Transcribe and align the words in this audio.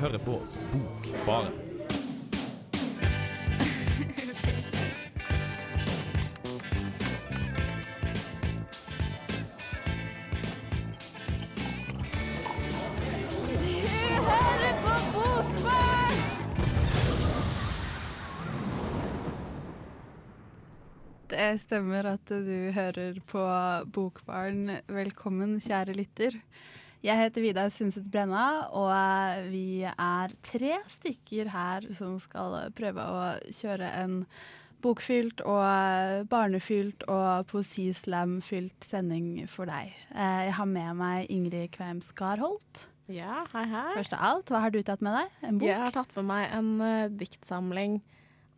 hører 0.00 0.18
på 0.24 0.38
Bokbaren. 0.72 1.52
Det 21.30 21.58
stemmer 21.60 22.06
at 22.08 22.30
du 22.30 22.70
hører 22.72 23.20
på 23.28 23.44
Bokbaren. 23.92 24.78
Velkommen, 24.88 25.58
kjære 25.60 25.92
lytter. 25.98 26.40
Jeg 27.00 27.16
heter 27.16 27.40
Vidar 27.40 27.70
Sundset 27.72 28.04
Brenna, 28.12 28.66
og 28.76 29.46
vi 29.48 29.82
er 29.88 30.32
tre 30.44 30.74
stykker 30.92 31.48
her 31.48 31.86
som 31.96 32.18
skal 32.20 32.58
prøve 32.76 33.00
å 33.08 33.22
kjøre 33.56 33.88
en 34.02 34.18
bokfylt 34.84 35.40
og 35.48 36.26
barnefylt 36.32 37.06
og 37.08 37.46
poesislam-fylt 37.50 38.84
sending 38.84 39.46
for 39.48 39.68
deg. 39.68 39.94
Eh, 40.12 40.44
Jeg 40.50 40.54
har 40.58 40.68
med 40.68 40.96
meg 41.00 41.30
Ingrid 41.32 41.70
Kveim 41.72 42.00
Skarholt. 42.04 42.84
Ja, 43.10 43.46
hei, 43.52 43.64
hei. 43.66 43.94
Først 43.96 44.12
av 44.14 44.20
alt, 44.28 44.52
hva 44.52 44.60
har 44.66 44.70
du 44.70 44.82
tatt 44.86 45.00
med 45.02 45.16
deg? 45.16 45.32
En 45.48 45.58
bok? 45.58 45.68
Jeg 45.68 45.80
har 45.80 45.96
tatt 45.96 46.12
med 46.20 46.28
meg 46.28 46.52
en 46.54 46.70
eh, 46.84 47.08
diktsamling 47.10 48.00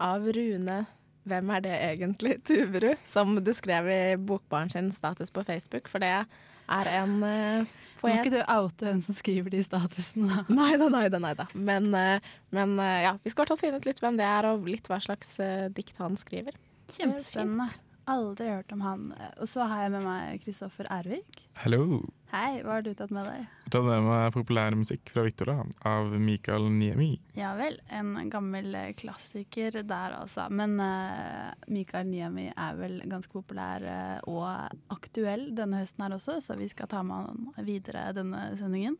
av 0.02 0.26
Rune 0.34 0.82
Hvem 1.28 1.52
er 1.54 1.62
det 1.64 1.74
egentlig? 1.76 2.38
Tuverud, 2.48 2.98
som 3.08 3.36
du 3.38 3.52
skrev 3.56 3.90
i 3.92 4.00
Bokbaren 4.18 4.72
sin 4.72 4.90
status 4.94 5.30
på 5.30 5.44
Facebook, 5.46 5.90
for 5.90 6.02
det 6.02 6.10
er 6.12 6.90
en 6.96 7.14
uh, 7.22 7.70
Må 8.02 8.10
ikke 8.16 8.32
du 8.34 8.40
oute 8.40 8.86
hvem 8.88 9.02
som 9.06 9.14
skriver 9.14 9.54
de 9.54 9.62
statusene? 9.62 10.28
da? 10.30 10.44
Nei 10.60 10.74
da, 10.80 10.88
nei 10.90 11.06
da, 11.12 11.22
nei 11.22 11.34
da. 11.38 11.46
Men, 11.54 11.92
uh, 11.94 12.34
men 12.54 12.74
uh, 12.80 12.98
ja, 13.06 13.14
vi 13.22 13.30
skal 13.30 13.42
i 13.42 13.44
hvert 13.44 13.54
fall 13.54 13.62
finne 13.62 13.78
ut 13.82 13.88
litt 13.88 14.02
hvem 14.02 14.18
det 14.18 14.26
er, 14.26 14.50
og 14.50 14.66
litt 14.66 14.90
hva 14.90 14.98
slags 15.02 15.36
uh, 15.42 15.70
dikt 15.74 16.02
han 16.02 16.18
skriver. 16.20 16.58
Kjempespennende. 16.92 17.70
Aldri 18.10 18.48
hørt 18.50 18.72
om 18.74 18.80
han. 18.82 19.04
Og 19.38 19.46
så 19.46 19.62
har 19.70 19.84
jeg 19.84 19.92
med 19.94 20.02
meg 20.02 20.42
Kristoffer 20.42 20.88
Ervik. 20.90 21.44
Hallo. 21.62 22.02
Hei, 22.32 22.62
hva 22.64 22.78
har 22.78 22.84
du 22.86 22.94
tatt 22.96 23.10
med 23.12 23.26
deg? 23.28 23.42
Jeg 23.66 23.72
tatt 23.74 23.84
med 23.84 24.06
meg 24.06 24.30
populærmusikk 24.32 25.10
fra 25.12 25.24
Victoria 25.26 25.66
av 25.84 26.14
Mikael 26.16 26.64
Niemi. 26.72 27.10
Ja 27.36 27.50
vel, 27.58 27.76
en 27.92 28.30
gammel 28.32 28.72
eh, 28.78 28.94
klassiker 28.96 29.76
der 29.84 30.16
altså. 30.16 30.46
Men 30.48 30.78
uh, 30.80 31.52
Mikael 31.68 32.08
Niemi 32.08 32.46
er 32.48 32.78
vel 32.80 33.02
ganske 33.04 33.36
populær 33.36 33.84
uh, 33.84 34.32
og 34.32 34.96
aktuell 34.96 35.50
denne 35.52 35.82
høsten 35.82 36.06
her 36.06 36.16
også, 36.16 36.38
så 36.40 36.56
vi 36.56 36.70
skal 36.72 36.88
ta 36.88 37.04
med 37.04 37.28
han 37.28 37.68
videre 37.68 38.08
denne 38.16 38.48
sendingen. 38.56 38.96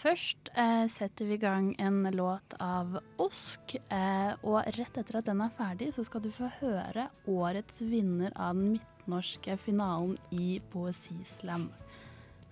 Først 0.00 0.48
eh, 0.56 0.86
setter 0.88 1.28
vi 1.28 1.36
i 1.36 1.40
gang 1.42 1.74
en 1.78 2.06
låt 2.16 2.54
av 2.64 2.96
Osk, 3.20 3.74
eh, 3.92 4.32
og 4.40 4.62
rett 4.78 4.96
etter 4.96 5.18
at 5.20 5.28
den 5.28 5.42
er 5.44 5.52
ferdig, 5.52 5.90
så 5.92 6.04
skal 6.06 6.24
du 6.24 6.30
få 6.32 6.48
høre 6.62 7.10
årets 7.28 7.82
vinner 7.84 8.32
av 8.32 8.56
den 8.56 8.78
midtnorske 8.78 9.58
finalen 9.60 10.16
i 10.32 10.56
Poesislam. 10.72 11.68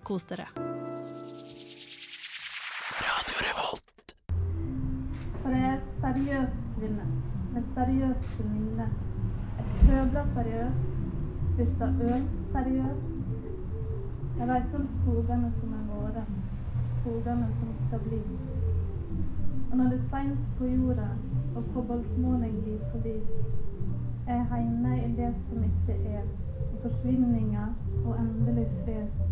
Kos 0.03 0.25
dere. 0.25 0.45
Radio 3.07 3.37
Revolt. 3.45 4.15
For 5.41 5.49
jeg 5.49 5.73
er 5.73 5.81
seriøs 6.01 6.55
kvinne 6.77 7.05
med 7.53 7.63
seriøse 7.73 8.43
minne. 8.43 8.87
Jeg 9.57 9.65
pøbler 9.85 10.25
seriøst, 10.33 10.83
styrter 11.51 11.91
øl 12.09 12.23
seriøst. 12.51 13.13
Jeg 14.39 14.47
veit 14.47 14.75
om 14.79 14.87
skogene 14.97 15.53
som 15.59 15.73
er 15.79 15.85
våre, 15.93 16.25
skogene 16.95 17.47
som 17.59 17.73
skal 17.87 17.99
bli. 18.07 18.21
Og 19.71 19.77
når 19.77 19.83
det 19.83 19.99
er 19.99 20.09
seint 20.11 20.45
på 20.57 20.65
jorda 20.65 21.09
og 21.55 21.63
koboltmånen 21.73 22.61
glir 22.63 22.79
forbi, 22.91 23.17
er 24.27 24.35
jeg 24.35 24.45
heime 24.53 24.93
i 25.05 25.15
det 25.21 25.33
som 25.47 25.63
ikke 25.63 25.99
er, 26.17 26.23
i 26.73 26.81
forsvinninga 26.81 27.65
og 28.05 28.15
endelig 28.19 28.67
fred. 28.83 29.28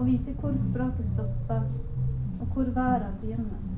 Å 0.00 0.06
vite 0.08 0.32
hvor 0.40 0.56
språket 0.56 1.12
stopper, 1.12 1.66
og 2.40 2.54
hvor 2.54 2.72
verden 2.72 3.18
begynner 3.20 3.70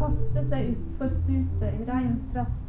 kaste 0.00 0.42
seg 0.48 0.72
utfor 0.72 1.10
stupet 1.12 1.76
i 1.76 1.86
rein 1.88 2.14
trass, 2.32 2.60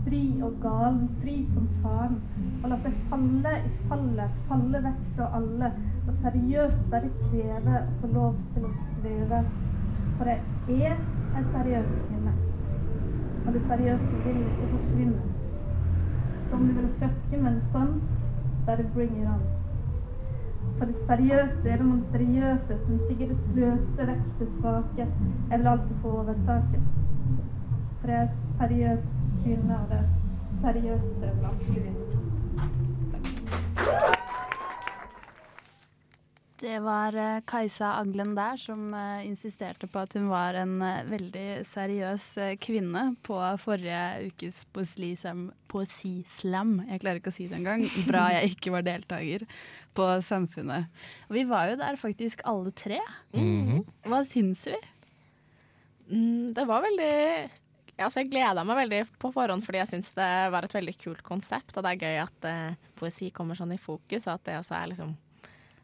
stri 0.00 0.22
og 0.46 0.56
galen, 0.62 1.04
fri 1.20 1.36
som 1.52 1.68
faren, 1.84 2.16
og 2.62 2.66
la 2.72 2.78
seg 2.84 2.96
falle 3.12 3.52
i 3.60 3.70
fallet, 3.90 4.38
falle 4.48 4.80
vekk 4.86 5.04
fra 5.16 5.28
alle, 5.38 5.70
og 6.06 6.12
seriøst 6.24 6.88
bare 6.92 7.12
kreve 7.20 7.76
å 7.82 7.94
få 8.00 8.12
lov 8.16 8.40
til 8.56 8.66
å 8.66 8.72
sveve. 8.88 9.42
For 10.18 10.32
jeg 10.32 10.90
er 10.90 10.98
en 11.38 11.48
seriøs 11.54 11.94
kvinne, 12.08 12.34
og 13.44 13.54
det 13.54 13.64
seriøse 13.70 14.24
vil 14.26 14.42
ikke 14.48 14.74
forsvinne. 14.74 15.30
Så 16.50 16.58
du 16.58 16.74
vil 16.74 16.92
fucke 16.98 17.38
med 17.38 17.52
en 17.54 17.64
sånn, 17.70 17.96
bare 18.66 18.90
bring 18.96 19.14
it 19.22 19.30
on. 19.30 19.59
For 20.80 20.88
det 20.88 20.96
seriøse 21.06 21.68
er 21.68 21.76
det 21.76 21.86
monstriøse 21.86 22.76
som 22.84 22.94
ikke 22.94 23.16
gidder 23.18 23.40
sløse 23.40 24.06
vekk 24.10 24.22
det 24.38 24.46
svake. 24.54 25.06
Jeg 25.50 25.58
vil 25.58 25.66
alltid 25.74 25.98
få 26.02 26.12
overtaket. 26.22 26.86
For 28.00 28.08
jeg 28.14 28.20
er 28.20 28.30
seriøs 28.60 29.10
kvinne, 29.42 29.76
og 29.76 29.90
det 29.90 30.00
seriøse 30.62 31.26
er 31.26 31.48
alltid 31.50 31.82
vinner. 31.82 32.09
Det 36.60 36.76
var 36.84 37.14
eh, 37.16 37.38
Kajsa 37.48 37.94
Aglen 37.96 38.34
der 38.36 38.58
som 38.60 38.90
eh, 38.92 39.22
insisterte 39.24 39.88
på 39.88 40.02
at 40.02 40.12
hun 40.18 40.26
var 40.28 40.58
en 40.60 40.74
eh, 40.84 41.06
veldig 41.08 41.44
seriøs 41.64 42.26
kvinne 42.60 43.04
på 43.24 43.38
forrige 43.62 44.02
ukes 44.28 44.58
poesislam. 44.74 45.46
poesislam. 45.72 46.74
Jeg 46.90 47.00
klarer 47.00 47.22
ikke 47.22 47.32
å 47.32 47.36
si 47.38 47.46
det 47.48 47.56
engang. 47.62 47.86
Bra 48.10 48.26
jeg 48.34 48.52
ikke 48.58 48.74
var 48.74 48.84
deltaker 48.84 49.46
på 49.96 50.08
Samfunnet. 50.26 50.90
Og 51.30 51.38
vi 51.38 51.46
var 51.48 51.70
jo 51.72 51.78
der 51.80 51.96
faktisk 52.00 52.44
alle 52.44 52.74
tre. 52.76 53.00
Mhm. 53.32 53.80
Hva 54.04 54.20
syns 54.28 54.66
vi? 54.68 54.76
Mm, 56.10 56.52
det 56.56 56.66
var 56.68 56.84
veldig 56.84 57.16
Altså, 58.00 58.22
jeg 58.22 58.30
gleda 58.32 58.62
meg 58.64 58.78
veldig 58.78 59.00
på 59.20 59.28
forhånd 59.34 59.60
fordi 59.60 59.76
jeg 59.82 59.90
syns 59.90 60.14
det 60.16 60.28
var 60.54 60.64
et 60.64 60.72
veldig 60.72 60.94
kult 61.02 61.20
konsept. 61.26 61.74
Og 61.76 61.84
det 61.84 61.90
er 61.90 62.04
gøy 62.06 62.20
at 62.22 62.46
eh, 62.48 62.78
poesi 62.96 63.28
kommer 63.36 63.58
sånn 63.58 63.74
i 63.76 63.80
fokus, 63.80 64.24
og 64.26 64.38
at 64.38 64.46
det 64.48 64.54
også 64.60 64.76
er 64.78 64.92
liksom 64.94 65.16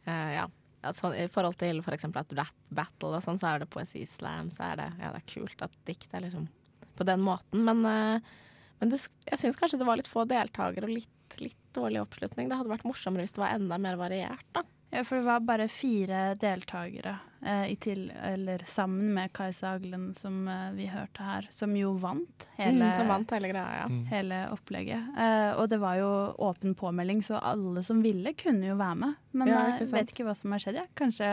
eh, 0.06 0.30
Ja. 0.38 0.46
At 0.88 0.98
sånn, 0.98 1.16
I 1.18 1.26
forhold 1.32 1.58
til 1.60 1.82
for 1.84 1.96
eksempel 1.96 2.22
et 2.22 2.36
rap 2.38 2.54
battle 2.76 3.18
og 3.18 3.24
sånn, 3.24 3.40
så 3.40 3.52
er 3.52 3.62
det 3.62 3.70
poesislam. 3.72 4.50
Så 4.54 4.64
er 4.68 4.80
det, 4.80 4.88
ja, 5.00 5.12
det 5.14 5.22
er 5.22 5.30
kult 5.32 5.66
at 5.66 5.74
dikt 5.88 6.14
er 6.14 6.26
liksom 6.26 6.48
på 6.96 7.06
den 7.08 7.22
måten. 7.24 7.64
Men, 7.66 7.84
eh, 7.86 8.32
men 8.80 8.92
det, 8.92 9.02
jeg 9.28 9.40
syns 9.42 9.58
kanskje 9.60 9.80
det 9.80 9.88
var 9.88 10.00
litt 10.00 10.10
få 10.10 10.26
deltakere 10.28 10.88
og 10.88 10.94
litt, 10.94 11.38
litt 11.42 11.60
dårlig 11.76 12.02
oppslutning. 12.04 12.48
Det 12.48 12.58
hadde 12.60 12.72
vært 12.72 12.88
morsommere 12.88 13.26
hvis 13.26 13.36
det 13.36 13.44
var 13.44 13.56
enda 13.56 13.78
mer 13.82 14.00
variert, 14.00 14.46
da. 14.56 14.64
Ja, 14.90 15.02
for 15.04 15.18
det 15.18 15.26
var 15.26 15.40
bare 15.42 15.64
fire 15.68 16.20
deltakere 16.38 17.16
eh, 17.42 17.64
i 17.72 17.74
til, 17.82 18.04
eller 18.14 18.62
sammen 18.70 19.08
med 19.16 19.32
Kajsa 19.34 19.72
Aglen, 19.76 20.12
som 20.14 20.46
eh, 20.48 20.68
vi 20.76 20.86
hørte 20.88 21.26
her, 21.26 21.48
som 21.50 21.74
jo 21.76 21.90
vant 22.00 22.46
hele, 22.56 22.86
Mm, 22.86 22.94
som 22.94 23.10
vant 23.10 23.34
hele 23.34 23.50
greia, 23.50 23.80
ja. 23.82 23.88
hele 24.12 24.38
opplegget. 24.54 25.10
Eh, 25.18 25.50
og 25.58 25.66
det 25.72 25.80
var 25.82 25.98
jo 25.98 26.10
åpen 26.46 26.76
påmelding, 26.78 27.20
så 27.26 27.42
alle 27.42 27.82
som 27.84 28.00
ville, 28.04 28.32
kunne 28.38 28.70
jo 28.70 28.78
være 28.78 29.00
med. 29.02 29.18
Men 29.32 29.48
Ja, 29.52 29.60
jeg 29.66 29.82
ikke 29.82 29.92
vet 29.98 30.14
ikke 30.14 30.28
hva 30.30 30.36
som 30.38 30.54
har 30.54 30.62
skjedd. 30.64 30.80
Ja. 30.80 30.86
Kanskje 30.96 31.32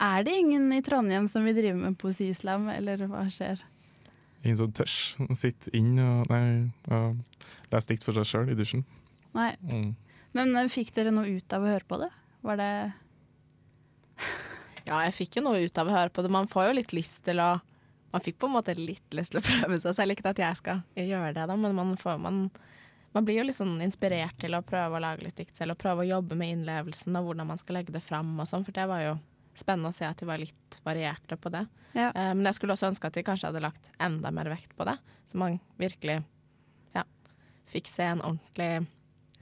er 0.00 0.24
det 0.24 0.38
ingen 0.38 0.72
i 0.72 0.80
Trondheim 0.86 1.26
som 1.28 1.44
vil 1.44 1.58
drive 1.58 1.76
med 1.76 1.98
poesislam, 1.98 2.70
eller 2.78 3.04
hva 3.10 3.26
skjer? 3.30 3.60
Ingen 4.44 4.56
som 4.60 4.72
tørs 4.76 5.16
å 5.24 5.34
sitte 5.36 5.70
inn 5.76 5.96
og, 5.98 6.28
nei, 6.30 6.70
og 6.94 7.16
lese 7.74 7.90
dikt 7.90 8.04
for 8.06 8.14
seg 8.16 8.28
sjøl 8.28 8.50
i 8.54 8.58
dusjen. 8.58 8.84
Nei. 9.34 9.54
Mm. 9.66 9.94
Men 10.36 10.56
eh, 10.62 10.68
fikk 10.70 10.94
dere 10.94 11.10
noe 11.14 11.26
ut 11.26 11.52
av 11.56 11.64
å 11.66 11.74
høre 11.74 11.88
på 11.90 11.98
det? 12.06 12.10
Var 12.44 12.60
det 12.60 12.72
Ja, 14.84 14.98
jeg 15.06 15.14
fikk 15.16 15.38
jo 15.38 15.46
noe 15.46 15.62
ut 15.64 15.78
av 15.80 15.88
å 15.88 15.94
høre 15.94 16.12
på 16.12 16.24
det. 16.24 16.32
Man 16.32 16.48
får 16.50 16.68
jo 16.68 16.78
litt 16.80 16.92
lyst 16.96 17.24
til 17.28 17.40
å 17.40 17.54
Man 18.14 18.22
fikk 18.22 18.36
på 18.38 18.46
en 18.46 18.54
måte 18.54 18.76
litt 18.78 19.16
lyst 19.16 19.32
til 19.34 19.40
å 19.40 19.46
prøve 19.48 19.80
seg 19.82 19.96
selv. 19.96 20.14
Ikke 20.14 20.30
at 20.30 20.38
jeg 20.38 20.60
skal 20.60 20.82
gjøre 20.94 21.32
det, 21.34 21.46
da, 21.50 21.56
men 21.58 21.74
man, 21.74 21.96
får, 21.98 22.20
man, 22.22 22.44
man 23.16 23.26
blir 23.26 23.40
jo 23.40 23.46
litt 23.48 23.58
sånn 23.58 23.80
inspirert 23.82 24.36
til 24.38 24.54
å 24.54 24.62
prøve 24.62 25.00
å 25.00 25.02
lage 25.02 25.24
litt 25.26 25.40
dikt 25.40 25.56
selv, 25.58 25.74
og 25.74 25.80
prøve 25.82 26.04
å 26.04 26.10
jobbe 26.12 26.38
med 26.38 26.52
innlevelsen 26.52 27.18
og 27.18 27.26
hvordan 27.26 27.50
man 27.50 27.58
skal 27.58 27.80
legge 27.80 27.96
det 27.96 28.04
fram 28.04 28.30
og 28.38 28.46
sånn, 28.46 28.62
for 28.62 28.76
det 28.76 28.86
var 28.86 29.02
jo 29.02 29.16
spennende 29.58 29.90
å 29.90 29.96
se 29.96 30.06
at 30.06 30.20
de 30.22 30.28
var 30.30 30.38
litt 30.38 30.78
varierte 30.86 31.40
på 31.40 31.50
det. 31.56 31.64
Ja. 31.94 32.12
Eh, 32.12 32.30
men 32.36 32.46
jeg 32.46 32.60
skulle 32.60 32.76
også 32.76 32.92
ønske 32.92 33.10
at 33.10 33.18
de 33.18 33.26
kanskje 33.26 33.50
hadde 33.50 33.64
lagt 33.64 33.90
enda 33.98 34.30
mer 34.34 34.52
vekt 34.52 34.76
på 34.78 34.86
det, 34.86 34.94
så 35.26 35.40
man 35.42 35.58
virkelig 35.80 36.20
ja, 36.94 37.02
fikk 37.70 37.90
se 37.90 38.06
en 38.12 38.22
ordentlig 38.22 38.86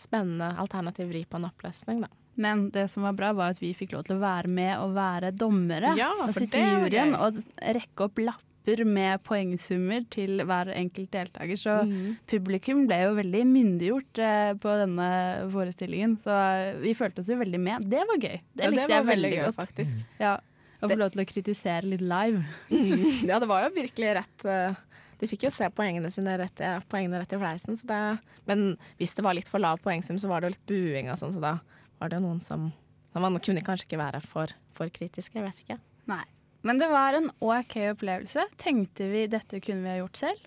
spennende 0.00 0.48
alternativ 0.64 1.12
vri 1.12 1.26
på 1.28 1.42
en 1.42 1.50
opplesning, 1.52 2.06
da. 2.06 2.12
Men 2.34 2.70
det 2.72 2.86
som 2.90 3.02
var 3.04 3.12
bra, 3.12 3.32
var 3.36 3.52
at 3.52 3.60
vi 3.60 3.74
fikk 3.76 3.92
lov 3.92 4.06
til 4.08 4.16
å 4.16 4.22
være 4.22 4.48
med 4.48 4.78
og 4.80 4.94
være 4.96 5.32
dommere. 5.36 5.92
Ja, 5.98 6.10
og 6.24 6.32
sitte 6.36 6.60
i 6.62 6.64
juryen 6.64 7.12
og 7.18 7.42
rekke 7.60 8.06
opp 8.06 8.22
lapper 8.24 8.84
med 8.86 9.18
poengsummer 9.26 10.04
til 10.14 10.38
hver 10.46 10.70
enkelt 10.72 11.10
deltaker. 11.12 11.58
Så 11.58 11.74
mm. 11.88 12.16
publikum 12.30 12.84
ble 12.86 13.00
jo 13.02 13.16
veldig 13.18 13.42
myndiggjort 13.50 14.20
eh, 14.22 14.52
på 14.62 14.76
denne 14.84 15.08
forestillingen. 15.52 16.14
Så 16.22 16.30
eh, 16.30 16.78
vi 16.80 16.94
følte 16.94 17.20
oss 17.24 17.28
jo 17.32 17.36
veldig 17.40 17.60
med. 17.60 17.84
Det 17.90 18.04
var 18.06 18.22
gøy. 18.22 18.38
Det 18.54 18.64
Ja, 18.64 18.70
likte 18.70 18.86
det 18.86 18.88
var 18.88 18.96
jeg 19.02 19.08
veldig 19.10 19.32
gøy, 19.34 19.42
godt. 19.50 19.58
faktisk. 19.60 20.00
Ja. 20.22 20.36
å 20.82 20.88
få 20.90 20.96
lov 20.98 21.12
til 21.14 21.22
å 21.22 21.26
kritisere 21.34 21.86
litt 21.92 22.00
live. 22.06 22.40
Ja, 23.28 23.36
det 23.42 23.50
var 23.50 23.66
jo 23.66 23.74
virkelig 23.76 24.14
rett. 24.22 24.46
eh, 24.46 24.80
De 25.20 25.28
fikk 25.30 25.44
jo 25.46 25.52
se 25.54 25.68
poengene 25.70 26.08
sine 26.10 26.32
rett, 26.40 26.62
poengene 26.90 27.20
rett 27.22 27.34
i 27.36 27.38
fleisen. 27.38 27.76
Så 27.78 27.86
det, 27.86 28.00
men 28.48 28.72
hvis 28.98 29.12
det 29.18 29.22
var 29.26 29.36
litt 29.38 29.50
for 29.52 29.62
lav 29.62 29.78
poengsum, 29.84 30.18
så 30.18 30.30
var 30.30 30.40
det 30.42 30.48
jo 30.48 30.54
litt 30.56 30.66
buing 30.72 31.10
og 31.12 31.18
sånn, 31.20 31.34
så 31.36 31.42
da 31.42 31.52
var 32.02 32.10
det 32.10 32.22
noen 32.24 32.40
som 32.42 32.70
så 33.12 33.20
Man 33.20 33.36
kunne 33.44 33.60
kanskje 33.60 33.90
ikke 33.90 34.00
være 34.00 34.20
for, 34.24 34.54
for 34.72 34.88
kritisk, 34.88 35.34
jeg 35.36 35.44
vet 35.44 35.58
ikke. 35.60 35.76
Nei. 36.08 36.22
Men 36.64 36.78
det 36.80 36.88
var 36.88 37.12
en 37.18 37.28
OK 37.44 37.74
opplevelse. 37.90 38.46
Tenkte 38.56 39.10
vi 39.10 39.26
dette 39.28 39.60
kunne 39.60 39.84
vi 39.84 39.90
ha 39.92 39.98
gjort 39.98 40.20
selv? 40.22 40.46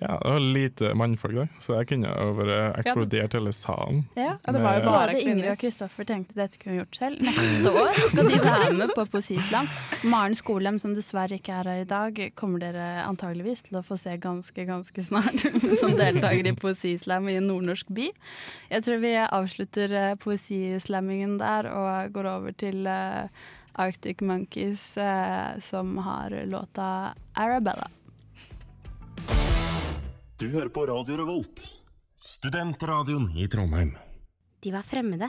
Ja, 0.00 0.16
det 0.22 0.30
var 0.30 0.40
lite 0.40 0.94
mannfolk 0.96 1.34
der, 1.36 1.48
så 1.60 1.74
jeg 1.76 1.88
kunne 1.90 2.08
ha 2.08 2.28
bare 2.32 2.58
eksplodert 2.80 3.34
hele 3.36 3.52
salen. 3.52 4.06
Ja. 4.16 4.38
Det 4.46 4.62
var 4.64 4.78
jo 4.78 4.86
bare 4.86 5.18
Ingrid 5.20 5.50
og 5.52 5.58
Kristoffer 5.60 6.08
tenkte 6.08 6.38
dette 6.38 6.60
kunne 6.62 6.78
gjort 6.78 6.96
selv. 6.96 7.20
Neste 7.26 7.72
år 7.76 8.00
skal 8.06 8.30
de 8.30 8.38
være 8.40 8.70
med 8.78 8.94
på 8.96 9.04
Poesislam. 9.12 9.68
Maren 10.08 10.36
Skolem, 10.38 10.80
som 10.80 10.96
dessverre 10.96 11.36
ikke 11.36 11.58
er 11.60 11.68
her 11.68 11.84
i 11.84 11.88
dag, 11.88 12.22
kommer 12.40 12.64
dere 12.64 13.04
antageligvis 13.04 13.66
til 13.68 13.82
å 13.82 13.84
få 13.84 14.00
se 14.00 14.16
ganske, 14.22 14.64
ganske 14.68 15.04
snart 15.04 15.44
som 15.82 15.96
deltaker 16.00 16.48
i 16.48 16.56
Poesislam 16.56 17.28
i 17.28 17.36
en 17.42 17.50
nordnorsk 17.52 17.92
by. 17.92 18.08
Jeg 18.72 18.88
tror 18.88 19.02
vi 19.04 19.14
avslutter 19.22 19.98
eh, 19.98 20.12
poesislammingen 20.24 21.36
der 21.42 21.68
og 21.68 22.16
går 22.16 22.32
over 22.32 22.56
til 22.56 22.88
eh, 22.88 23.28
Arctic 23.76 24.24
Monkeys, 24.24 24.96
eh, 24.96 25.58
som 25.60 25.98
har 25.98 26.42
låta 26.48 27.12
'Arabella'. 27.36 28.01
Du 30.42 30.48
hører 30.50 30.72
på 30.74 30.82
Radio 30.88 31.14
Revolt, 31.20 31.60
studentradioen 32.18 33.28
i 33.38 33.44
Trondheim. 33.46 33.92
De 34.58 34.72
var 34.74 34.82
fremmede. 34.82 35.28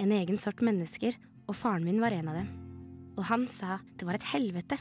En 0.00 0.14
egen 0.16 0.38
sort 0.40 0.62
mennesker, 0.64 1.18
og 1.44 1.58
faren 1.58 1.84
min 1.84 2.00
var 2.00 2.16
en 2.16 2.30
av 2.32 2.38
dem. 2.38 2.46
Og 3.20 3.26
han 3.28 3.44
sa 3.44 3.76
det 4.00 4.08
var 4.08 4.16
et 4.16 4.24
helvete. 4.30 4.78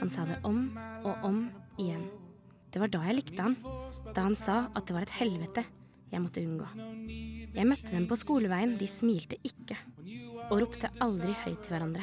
Han 0.00 0.10
sa 0.10 0.26
det 0.26 0.40
om 0.42 0.64
og 1.04 1.22
om 1.30 1.38
igjen. 1.78 2.08
Det 2.74 2.82
var 2.82 2.90
da 2.90 3.04
jeg 3.06 3.20
likte 3.20 3.46
han. 3.46 3.56
Da 4.16 4.26
han 4.26 4.34
sa 4.34 4.64
at 4.74 4.90
det 4.90 4.98
var 4.98 5.06
et 5.06 5.16
helvete 5.20 5.62
jeg 6.10 6.26
måtte 6.26 6.42
unngå. 6.42 6.66
Jeg 7.54 7.70
møtte 7.70 7.94
dem 7.94 8.10
på 8.10 8.18
skoleveien, 8.18 8.74
de 8.82 8.90
smilte 8.90 9.38
ikke. 9.46 9.78
Og 10.50 10.58
ropte 10.66 10.90
aldri 10.98 11.38
høyt 11.46 11.62
til 11.62 11.76
hverandre. 11.76 12.02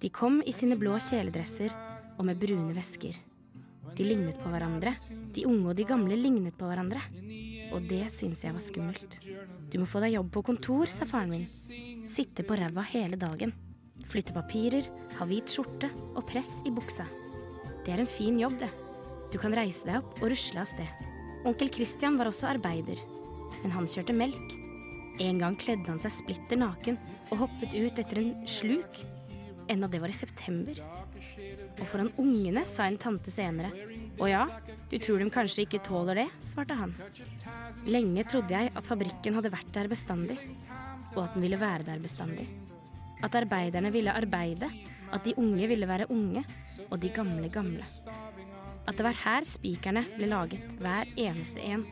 De 0.00 0.08
kom 0.08 0.40
i 0.40 0.56
sine 0.56 0.80
blå 0.80 0.96
kjeledresser 1.04 1.76
og 2.16 2.30
med 2.32 2.40
brune 2.40 2.72
vesker. 2.72 3.26
De 3.96 4.06
lignet 4.06 4.38
på 4.42 4.50
hverandre. 4.52 4.94
De 5.34 5.46
unge 5.48 5.70
og 5.70 5.78
de 5.78 5.86
gamle 5.88 6.18
lignet 6.18 6.56
på 6.58 6.68
hverandre. 6.68 7.02
Og 7.74 7.84
det 7.88 8.06
syntes 8.12 8.44
jeg 8.44 8.56
var 8.56 8.64
skummelt. 8.64 9.18
Du 9.68 9.78
må 9.80 9.88
få 9.88 10.02
deg 10.04 10.16
jobb 10.16 10.30
på 10.34 10.44
kontor, 10.50 10.90
sa 10.92 11.08
faren 11.08 11.32
min. 11.32 12.04
Sitte 12.08 12.44
på 12.46 12.56
ræva 12.58 12.84
hele 12.92 13.18
dagen. 13.20 13.52
Flytte 14.08 14.32
papirer, 14.36 14.86
ha 15.18 15.26
hvit 15.28 15.52
skjorte 15.52 15.90
og 16.14 16.24
press 16.28 16.58
i 16.68 16.72
buksa. 16.72 17.04
Det 17.84 17.92
er 17.92 18.02
en 18.02 18.08
fin 18.08 18.38
jobb, 18.40 18.56
det. 18.60 18.70
Du 19.32 19.36
kan 19.40 19.52
reise 19.52 19.84
deg 19.84 20.00
opp 20.00 20.22
og 20.22 20.30
rusle 20.32 20.62
av 20.62 20.70
sted. 20.70 21.04
Onkel 21.48 21.70
Christian 21.72 22.16
var 22.18 22.30
også 22.30 22.48
arbeider, 22.48 23.00
men 23.60 23.74
han 23.74 23.88
kjørte 23.90 24.16
melk. 24.16 24.56
En 25.20 25.40
gang 25.42 25.56
kledde 25.58 25.90
han 25.90 26.00
seg 26.00 26.14
splitter 26.14 26.60
naken 26.60 26.98
og 27.28 27.44
hoppet 27.44 27.74
ut 27.74 28.00
etter 28.00 28.22
en 28.22 28.32
sluk. 28.48 29.02
Enda 29.68 29.90
det 29.90 30.00
var 30.00 30.12
i 30.12 30.16
september. 30.16 30.78
Og 31.78 31.86
foran 31.86 32.10
ungene 32.18 32.64
sa 32.70 32.88
en 32.88 32.98
tante 33.00 33.32
senere. 33.32 33.70
Å 34.18 34.26
ja, 34.26 34.44
du 34.90 34.96
tror 34.98 35.22
de 35.22 35.28
kanskje 35.30 35.64
ikke 35.64 35.82
tåler 35.86 36.24
det, 36.24 36.28
svarte 36.42 36.74
han. 36.78 36.94
Lenge 37.86 38.24
trodde 38.26 38.54
jeg 38.54 38.72
at 38.74 38.88
fabrikken 38.90 39.36
hadde 39.38 39.52
vært 39.54 39.70
der 39.76 39.90
bestandig, 39.90 40.38
og 41.14 41.22
at 41.26 41.36
den 41.36 41.44
ville 41.46 41.60
være 41.60 41.86
der 41.86 42.02
bestandig. 42.02 42.48
At 43.22 43.36
arbeiderne 43.38 43.92
ville 43.94 44.14
arbeide, 44.14 44.70
at 45.14 45.24
de 45.24 45.36
unge 45.40 45.68
ville 45.70 45.88
være 45.88 46.08
unge, 46.12 46.42
og 46.88 46.98
de 47.02 47.12
gamle 47.14 47.50
gamle. 47.52 47.86
At 48.88 48.96
det 48.98 49.06
var 49.06 49.22
her 49.22 49.46
spikerne 49.46 50.04
ble 50.16 50.30
laget, 50.30 50.64
hver 50.82 51.10
eneste 51.14 51.62
en, 51.62 51.86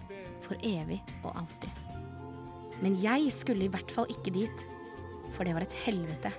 for 0.45 0.59
evig 0.65 0.99
og 1.23 1.35
alltid. 1.43 1.83
Men 2.83 2.97
jeg 3.01 3.31
skulle 3.33 3.67
i 3.67 3.73
hvert 3.73 3.93
fall 3.93 4.11
ikke 4.13 4.35
dit, 4.35 4.67
for 5.37 5.47
det 5.47 5.55
var 5.57 5.65
et 5.65 5.79
helvete. 5.87 6.33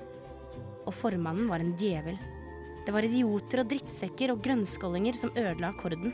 Og 0.88 0.94
formannen 0.96 1.50
var 1.50 1.64
en 1.64 1.74
djevel. 1.80 2.18
Det 2.88 2.94
var 2.96 3.04
idioter 3.04 3.60
og 3.60 3.68
drittsekker 3.68 4.32
og 4.32 4.38
grønnskollinger 4.46 5.16
som 5.20 5.34
ødela 5.36 5.74
akkorden. 5.74 6.14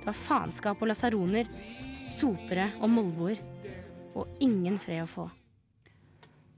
Det 0.00 0.06
var 0.08 0.16
faenskap 0.18 0.80
og 0.82 0.88
lasaroner, 0.90 1.46
sopere 2.10 2.72
og 2.80 2.90
molboer. 2.90 3.38
Og 4.18 4.40
ingen 4.42 4.80
fred 4.82 5.04
å 5.04 5.06
få. 5.06 5.26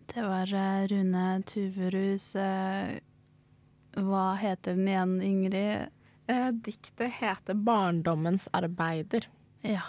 Det 0.09 0.25
var 0.25 0.49
eh, 0.57 0.87
Rune 0.89 1.25
Tuverus. 1.45 2.31
eh, 2.41 2.95
hva 4.01 4.23
heter 4.41 4.79
den 4.79 4.89
igjen, 4.89 5.13
Ingrid? 5.29 5.93
Eh, 6.25 6.49
diktet 6.53 7.13
heter 7.19 7.53
'Barndommens 7.53 8.49
arbeider'. 8.57 9.29
Ja. 9.61 9.83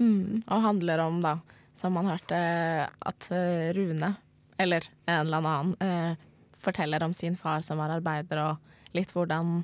Mm, 0.00 0.40
og 0.46 0.62
handler 0.62 1.04
om, 1.04 1.20
da, 1.20 1.40
som 1.74 1.92
man 1.92 2.08
hørte, 2.08 2.88
at 2.88 3.28
Rune, 3.76 4.14
eller 4.56 4.88
en 5.06 5.20
eller 5.26 5.36
annen, 5.44 5.76
eh, 5.84 6.16
forteller 6.58 7.04
om 7.04 7.12
sin 7.12 7.36
far 7.36 7.60
som 7.60 7.76
var 7.76 7.90
arbeider, 7.90 8.38
og 8.38 8.56
litt 8.98 9.14
hvordan 9.14 9.60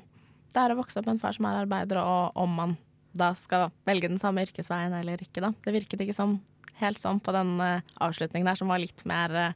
det 0.55 0.63
er 0.63 0.71
å 0.71 0.79
vokse 0.79 0.99
opp 0.99 1.09
med 1.09 1.17
en 1.17 1.21
far 1.21 1.35
som 1.35 1.47
er 1.49 1.61
arbeider, 1.65 1.99
og 1.99 2.37
om 2.39 2.53
man 2.55 2.75
da 3.15 3.33
skal 3.39 3.69
velge 3.87 4.09
den 4.11 4.19
samme 4.19 4.43
yrkesveien 4.45 4.95
eller 4.95 5.21
ikke, 5.23 5.43
da. 5.43 5.51
Det 5.63 5.73
virket 5.75 6.03
ikke 6.03 6.15
som 6.15 6.37
helt 6.79 6.99
sånn 6.99 7.21
på 7.23 7.33
den 7.35 7.55
eh, 7.63 7.83
avslutningen 8.03 8.47
der, 8.49 8.59
som 8.59 8.71
var 8.71 8.81
litt 8.83 9.03
mer 9.07 9.35
eh, 9.39 9.55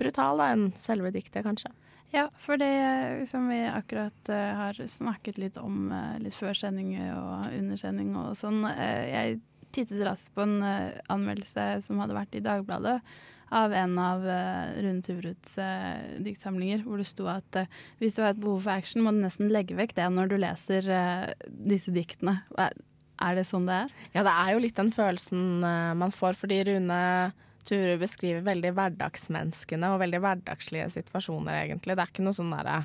brutal 0.00 0.40
da, 0.40 0.50
enn 0.52 0.70
selve 0.80 1.12
diktet, 1.14 1.44
kanskje. 1.46 1.72
Ja, 2.14 2.28
for 2.40 2.60
det 2.60 2.68
eh, 2.68 3.24
som 3.28 3.48
vi 3.52 3.62
akkurat 3.68 4.32
har 4.32 4.80
snakket 4.88 5.40
litt 5.40 5.60
om 5.60 5.92
litt 6.22 6.36
før 6.36 6.56
sending 6.56 6.94
og 7.14 7.48
under 7.52 7.80
sending 7.80 8.14
og 8.20 8.34
sånn. 8.38 8.62
jeg 8.68 9.40
tittet 9.74 10.04
raskt 10.06 10.30
på 10.36 10.44
en 10.44 10.60
anmeldelse 11.10 11.82
som 11.84 11.98
hadde 11.98 12.16
vært 12.16 12.36
i 12.38 12.44
Dagbladet 12.44 13.00
av 13.54 13.74
en 13.76 13.98
av 14.02 14.24
uh, 14.26 14.74
Rune 14.82 15.02
Turuds 15.04 15.58
uh, 15.62 16.18
diktsamlinger, 16.24 16.82
hvor 16.86 17.00
det 17.00 17.06
sto 17.08 17.28
at 17.30 17.60
uh, 17.60 17.70
hvis 18.02 18.16
du 18.16 18.22
har 18.24 18.34
et 18.34 18.40
behov 18.42 18.64
for 18.66 18.74
action, 18.74 19.04
må 19.04 19.12
du 19.14 19.22
nesten 19.22 19.52
legge 19.52 19.76
vekk 19.78 19.94
det 19.98 20.08
når 20.12 20.32
du 20.32 20.36
leser 20.40 20.90
eh, 20.90 21.30
disse 21.46 21.94
diktene. 21.94 22.40
Er, 22.58 23.36
det 23.38 23.46
sånn 23.48 23.68
det 23.68 23.78
er? 23.84 23.96
Ja, 24.16 24.24
det 24.26 24.34
er 24.34 24.52
jo 24.54 24.62
litt 24.64 24.78
den 24.78 24.92
følelsen 24.94 25.64
eh, 25.64 25.94
man 25.98 26.14
får, 26.14 26.36
fordi 26.38 26.60
Rune 26.68 27.00
Turud 27.64 28.02
beskriver 28.02 28.44
veldig 28.44 28.74
hverdagsmenneskene 28.76 29.94
og 29.94 30.02
veldig 30.02 30.20
hverdagslige 30.20 30.90
situasjoner, 30.98 31.62
egentlig. 31.62 31.96
Det 31.96 32.04
er 32.04 32.12
ikke 32.12 32.26
noe 32.26 32.36
sånn 32.36 32.54
derre 32.54 32.84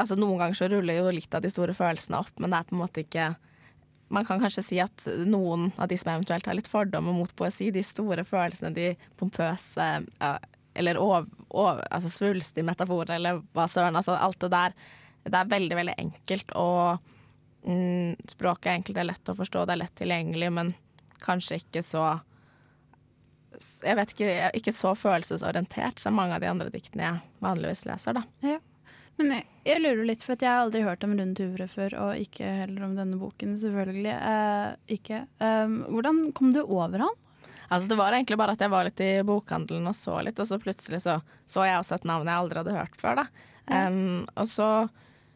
Altså, 0.00 0.14
noen 0.16 0.38
ganger 0.40 0.56
så 0.56 0.66
ruller 0.70 0.96
jo 0.96 1.10
litt 1.12 1.34
av 1.36 1.42
de 1.44 1.50
store 1.52 1.74
følelsene 1.76 2.22
opp, 2.22 2.30
men 2.40 2.54
det 2.54 2.56
er 2.56 2.68
på 2.70 2.72
en 2.72 2.80
måte 2.80 3.02
ikke 3.02 3.24
man 4.10 4.26
kan 4.26 4.40
kanskje 4.42 4.64
si 4.66 4.78
at 4.82 5.04
noen 5.26 5.70
av 5.78 5.88
de 5.90 5.98
som 5.98 6.10
eventuelt 6.12 6.48
har 6.48 6.56
litt 6.58 6.70
fordommer 6.70 7.14
mot 7.14 7.30
poesi, 7.38 7.70
de 7.70 7.82
store 7.86 8.24
følelsene, 8.26 8.72
de 8.74 8.88
pompøse 9.20 9.86
ja, 10.02 10.32
eller 10.74 10.98
ov, 10.98 11.28
ov, 11.48 11.80
altså 11.90 12.10
svulstige 12.12 12.66
metaforer, 12.66 13.16
eller 13.16 13.40
hva 13.56 13.66
søren. 13.70 13.98
Altså 13.98 14.14
alt 14.16 14.40
det 14.42 14.52
der. 14.54 14.74
Det 15.26 15.36
er 15.36 15.50
veldig, 15.50 15.76
veldig 15.76 15.94
enkelt, 16.00 16.54
og 16.56 17.66
mm, 17.66 18.16
språket 18.30 18.70
er 18.70 18.78
enkelt, 18.78 18.96
det 18.96 19.02
er 19.02 19.10
lett 19.10 19.32
å 19.32 19.36
forstå, 19.36 19.66
det 19.68 19.74
er 19.74 19.82
lett 19.82 19.96
tilgjengelig, 20.00 20.50
men 20.56 20.74
kanskje 21.20 21.60
ikke 21.60 21.84
så 21.84 22.04
Jeg 23.82 23.96
vet 23.98 24.12
ikke, 24.14 24.34
ikke 24.56 24.72
så 24.72 24.94
følelsesorientert 24.96 26.00
som 26.00 26.14
mange 26.16 26.36
av 26.36 26.40
de 26.40 26.48
andre 26.48 26.70
diktene 26.72 27.04
jeg 27.04 27.42
vanligvis 27.44 27.84
leser, 27.88 28.16
da. 28.16 28.22
Men 29.20 29.34
jeg, 29.34 29.46
jeg 29.68 29.82
lurer 29.82 30.06
litt, 30.08 30.22
for 30.24 30.40
jeg 30.40 30.48
har 30.48 30.62
aldri 30.64 30.80
hørt 30.86 31.02
om 31.04 31.12
Rundt 31.18 31.40
huvudet 31.42 31.68
før, 31.68 31.96
og 32.06 32.22
ikke 32.22 32.52
heller 32.62 32.86
om 32.86 32.94
denne 32.96 33.18
boken, 33.20 33.56
selvfølgelig. 33.60 34.14
Eh, 34.16 34.94
ikke. 34.96 35.24
Um, 35.42 35.82
hvordan 35.92 36.22
kom 36.36 36.54
du 36.54 36.62
over 36.62 37.04
han? 37.04 37.18
Altså 37.70 37.90
Det 37.90 37.98
var 38.00 38.16
egentlig 38.16 38.38
bare 38.40 38.56
at 38.56 38.64
jeg 38.64 38.72
var 38.72 38.88
litt 38.88 39.02
i 39.04 39.10
bokhandelen 39.26 39.86
og 39.86 39.94
så 39.94 40.16
litt, 40.24 40.40
og 40.42 40.48
så 40.48 40.58
plutselig 40.58 41.02
så, 41.04 41.20
så 41.46 41.68
jeg 41.68 41.78
også 41.78 41.98
et 41.98 42.08
navn 42.08 42.32
jeg 42.32 42.42
aldri 42.42 42.62
hadde 42.62 42.78
hørt 42.78 42.96
før. 42.98 43.20
da. 43.20 43.26
Um, 43.70 44.24
og 44.40 44.48
så 44.50 44.70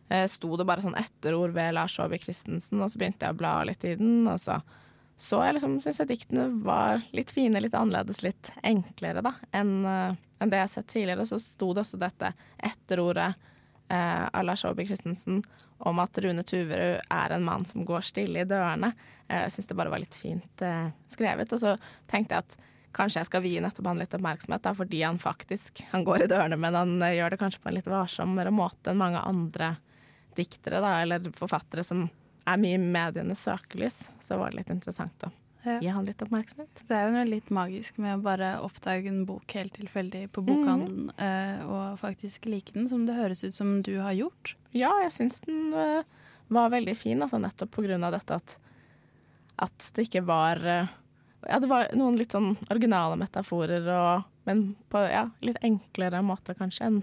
eh, 0.08 0.24
sto 0.32 0.56
det 0.58 0.66
bare 0.66 0.82
sånn 0.82 0.98
etterord 0.98 1.54
ved 1.54 1.76
Lars 1.76 2.00
Aabye 2.00 2.24
Christensen, 2.24 2.80
og 2.80 2.90
så 2.90 2.98
begynte 2.98 3.28
jeg 3.28 3.36
å 3.36 3.42
bla 3.44 3.58
litt 3.68 3.84
i 3.86 3.94
den, 4.00 4.24
og 4.30 4.40
så 4.42 4.62
så 5.14 5.44
jeg 5.44 5.54
liksom, 5.54 5.76
syns 5.78 6.00
jeg 6.00 6.08
diktene 6.10 6.48
var 6.64 7.04
litt 7.14 7.30
fine, 7.30 7.60
litt 7.62 7.76
annerledes, 7.78 8.24
litt 8.24 8.48
enklere 8.66 9.22
da, 9.22 9.30
enn 9.54 9.84
eh, 9.86 10.16
enn 10.44 10.52
det 10.52 10.60
jeg 10.60 10.66
har 10.66 10.72
sett 10.72 10.92
tidligere. 10.92 11.24
Og 11.24 11.30
så 11.32 11.40
sto 11.42 11.72
det 11.74 11.84
også 11.84 12.00
dette 12.00 12.32
etterordet 12.58 13.32
eh, 13.88 14.26
av 14.26 14.44
Lars 14.44 14.64
Aabye 14.64 14.86
Christensen 14.88 15.42
om 15.84 15.98
at 16.02 16.18
Rune 16.18 16.44
Tuverud 16.46 17.00
er 17.10 17.34
en 17.34 17.44
mann 17.44 17.64
som 17.68 17.84
går 17.86 18.06
stille 18.06 18.44
i 18.44 18.48
dørene. 18.48 18.92
Eh, 19.28 19.44
jeg 19.46 19.56
syns 19.56 19.70
det 19.70 19.78
bare 19.78 19.92
var 19.92 20.02
litt 20.02 20.16
fint 20.18 20.64
eh, 20.64 20.88
skrevet. 21.10 21.52
Og 21.52 21.62
så 21.62 21.76
tenkte 22.10 22.36
jeg 22.38 22.46
at 22.46 22.56
kanskje 22.94 23.22
jeg 23.22 23.30
skal 23.30 23.44
vie 23.44 23.62
nettopp 23.62 23.90
han 23.90 24.02
litt 24.02 24.14
oppmerksomhet, 24.14 24.64
da, 24.64 24.74
fordi 24.76 25.02
han 25.02 25.20
faktisk 25.22 25.82
han 25.90 26.04
går 26.06 26.24
i 26.24 26.30
dørene, 26.30 26.58
men 26.60 26.78
han 26.78 26.96
eh, 27.02 27.16
gjør 27.18 27.34
det 27.34 27.40
kanskje 27.42 27.62
på 27.62 27.72
en 27.72 27.78
litt 27.78 27.90
varsommere 27.90 28.54
måte 28.54 28.92
enn 28.92 29.00
mange 29.00 29.22
andre 29.22 29.74
diktere 30.38 30.82
da, 30.82 30.96
eller 31.02 31.32
forfattere 31.34 31.84
som 31.86 32.06
er 32.44 32.60
mye 32.60 32.76
i 32.76 32.82
medienes 32.82 33.44
søkelys. 33.46 34.08
Så 34.22 34.38
var 34.38 34.52
det 34.52 34.62
litt 34.62 34.72
interessant, 34.74 35.14
da. 35.22 35.30
Ja. 35.64 35.78
gi 35.80 35.92
han 35.96 36.06
litt 36.08 36.22
oppmerksomhet. 36.24 36.82
Det 36.88 36.96
er 36.96 37.06
jo 37.06 37.14
noe 37.14 37.24
litt 37.28 37.50
magisk 37.54 37.96
med 38.02 38.18
å 38.18 38.24
bare 38.24 38.50
oppdage 38.64 39.08
en 39.10 39.22
bok 39.28 39.54
helt 39.56 39.74
tilfeldig 39.78 40.26
på 40.34 40.44
bokhandelen 40.44 41.08
eh, 41.16 41.62
og 41.64 41.98
faktisk 42.02 42.48
like 42.50 42.74
den, 42.76 42.88
som 42.90 43.06
det 43.08 43.16
høres 43.16 43.44
ut 43.46 43.56
som 43.56 43.78
du 43.86 43.94
har 44.02 44.12
gjort. 44.16 44.54
Ja, 44.76 44.92
jeg 45.04 45.14
syns 45.16 45.40
den 45.46 45.72
øh, 45.72 46.02
var 46.52 46.74
veldig 46.74 46.96
fin, 46.98 47.22
altså 47.24 47.40
nettopp 47.42 47.72
på 47.76 47.86
grunn 47.86 48.04
av 48.04 48.14
dette 48.16 48.36
at, 48.36 48.58
at 49.64 49.90
det 49.96 50.08
ikke 50.08 50.26
var 50.28 50.60
øh, 50.60 50.92
Ja, 51.44 51.58
det 51.60 51.68
var 51.68 51.90
noen 51.96 52.16
litt 52.16 52.32
sånn 52.32 52.54
originale 52.72 53.18
metaforer, 53.20 53.88
og, 53.92 54.30
men 54.48 54.70
på 54.92 55.02
ja, 55.08 55.26
litt 55.44 55.60
enklere 55.64 56.22
måte 56.24 56.56
kanskje 56.56 56.88
enn 56.88 57.02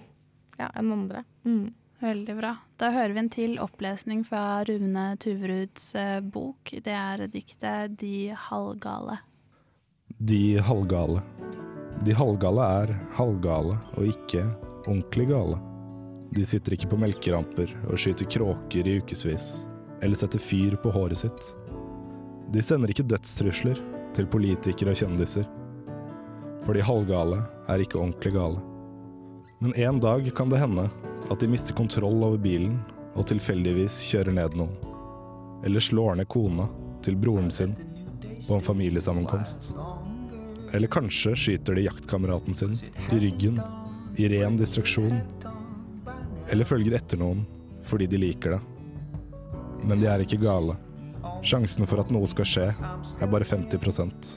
ja, 0.57 0.69
enn 0.77 0.91
andre. 0.93 1.23
Mm. 1.47 1.71
Veldig 2.01 2.33
bra. 2.33 2.55
Da 2.81 2.89
hører 2.89 3.13
vi 3.13 3.21
en 3.21 3.29
til 3.29 3.51
opplesning 3.61 4.23
fra 4.25 4.63
Rune 4.65 5.03
Tuveruds 5.21 5.91
eh, 5.93 6.17
bok. 6.21 6.71
Det 6.73 6.95
er 6.97 7.27
diktet 7.29 7.93
'De 8.01 8.33
halvgale'. 8.49 9.19
De 10.17 10.57
halvgale. 10.57 11.21
De 12.01 12.15
halvgale 12.17 12.65
er 12.81 12.93
halvgale 13.13 13.77
og 13.93 14.07
ikke 14.09 14.41
ordentlig 14.87 15.27
gale. 15.29 15.59
De 16.33 16.45
sitter 16.45 16.73
ikke 16.73 16.89
på 16.89 16.99
melkeramper 17.03 17.69
og 17.85 18.01
skyter 18.01 18.25
kråker 18.25 18.87
i 18.87 18.97
ukevis, 18.97 19.67
eller 20.01 20.17
setter 20.17 20.41
fyr 20.41 20.79
på 20.81 20.89
håret 20.95 21.21
sitt. 21.21 21.53
De 22.49 22.65
sender 22.65 22.89
ikke 22.89 23.05
dødstrusler 23.05 23.77
til 24.17 24.25
politikere 24.25 24.95
og 24.95 25.03
kjendiser. 25.03 25.45
For 26.65 26.73
de 26.73 26.81
halvgale 26.81 27.43
er 27.69 27.85
ikke 27.85 28.01
ordentlig 28.01 28.33
gale. 28.33 28.65
Men 29.61 29.77
en 29.77 30.01
dag 30.01 30.25
kan 30.33 30.49
det 30.49 30.63
hende 30.63 30.89
at 31.29 31.39
de 31.39 31.49
mister 31.51 31.75
kontroll 31.77 32.23
over 32.23 32.39
bilen 32.41 32.79
og 33.13 33.27
tilfeldigvis 33.29 33.99
kjører 34.07 34.35
ned 34.35 34.57
noen. 34.59 34.73
Eller 35.65 35.83
slår 35.83 36.17
ned 36.17 36.29
kona 36.31 36.67
til 37.05 37.17
broren 37.19 37.51
sin 37.53 37.75
på 38.47 38.55
en 38.55 38.65
familiesammenkomst. 38.65 39.71
Eller 40.73 40.87
kanskje 40.91 41.35
skyter 41.35 41.75
de 41.75 41.85
jaktkameraten 41.85 42.55
sin 42.57 42.77
i 43.11 43.19
ryggen 43.19 43.59
i 44.17 44.29
ren 44.31 44.57
distraksjon. 44.57 45.19
Eller 46.49 46.67
følger 46.67 46.97
etter 46.97 47.19
noen 47.21 47.43
fordi 47.87 48.07
de 48.07 48.19
liker 48.21 48.55
det. 48.55 48.61
Men 49.83 49.99
de 50.01 50.07
er 50.09 50.23
ikke 50.23 50.41
gale. 50.41 50.77
Sjansen 51.45 51.87
for 51.89 52.01
at 52.01 52.11
noe 52.13 52.29
skal 52.29 52.45
skje, 52.47 52.67
er 52.71 53.29
bare 53.29 53.45
50% 53.47 54.27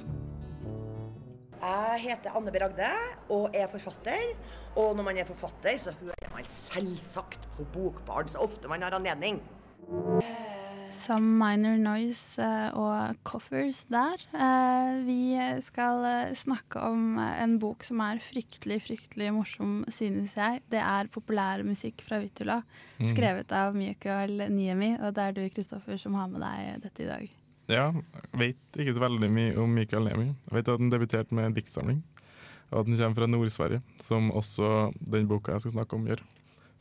Jeg 1.65 2.01
heter 2.01 2.37
Anne 2.37 2.53
B. 2.53 2.61
Ragde 2.61 2.89
og 3.33 3.57
er 3.57 3.69
forfatter. 3.73 4.33
Og 4.77 4.97
når 4.99 5.05
man 5.07 5.19
er 5.23 5.29
forfatter, 5.29 5.77
så 5.79 5.93
hører 6.01 6.33
man 6.35 6.47
selvsagt 6.51 7.47
på 7.57 7.67
Bokbarn 7.75 8.29
så 8.33 8.43
ofte 8.43 8.69
man 8.71 8.83
har 8.83 8.97
anledning. 8.97 9.39
Some 10.95 11.27
Minor 11.41 11.75
Noise 11.83 12.39
eh, 12.43 12.75
og 12.79 13.17
Coffers 13.27 13.81
der. 13.91 14.15
Eh, 14.31 15.01
Vi 15.07 15.35
skal 15.67 16.05
eh, 16.07 16.35
snakke 16.39 16.79
om 16.87 17.19
en 17.19 17.57
bok 17.63 17.83
som 17.87 17.99
er 18.05 18.21
fryktelig, 18.23 18.79
fryktelig 18.87 19.33
morsom, 19.35 19.81
synes 19.91 20.37
jeg. 20.39 20.63
Det 20.71 20.79
er 20.83 21.11
populærmusikk 21.15 22.03
fra 22.07 22.21
Vittula, 22.23 22.61
Mm. 22.95 23.09
skrevet 23.11 23.51
av 23.53 23.75
Mikael 23.75 24.45
Niemi. 24.55 24.93
Og 25.03 25.15
det 25.17 25.23
er 25.25 25.33
du, 25.35 25.41
Kristoffer, 25.51 25.97
som 25.99 26.15
har 26.15 26.29
med 26.31 26.41
deg 26.47 26.83
dette 26.85 27.03
i 27.03 27.09
dag. 27.09 27.31
Ja, 27.67 27.89
vet 28.39 28.79
ikke 28.79 28.95
så 28.95 29.03
veldig 29.03 29.31
mye 29.35 29.57
om 29.59 29.75
Mikael 29.75 30.05
Niemi. 30.07 30.29
Jeg 30.47 30.55
vet 30.61 30.69
at 30.69 30.79
han 30.79 30.93
debuterte 30.95 31.35
med 31.35 31.49
en 31.49 31.57
diktsamling, 31.57 32.05
og 32.75 32.81
at 32.83 32.87
den 32.91 32.99
kommer 32.99 33.15
fra 33.21 33.29
Nord-Sverige, 33.31 33.81
som 34.03 34.31
også 34.35 34.93
den 34.99 35.29
boka 35.31 35.53
jeg 35.55 35.61
skal 35.65 35.77
snakke 35.79 35.95
om, 35.97 36.07
gjør. 36.11 36.21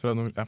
Fra 0.01 0.13
nord, 0.17 0.33
ja. 0.35 0.45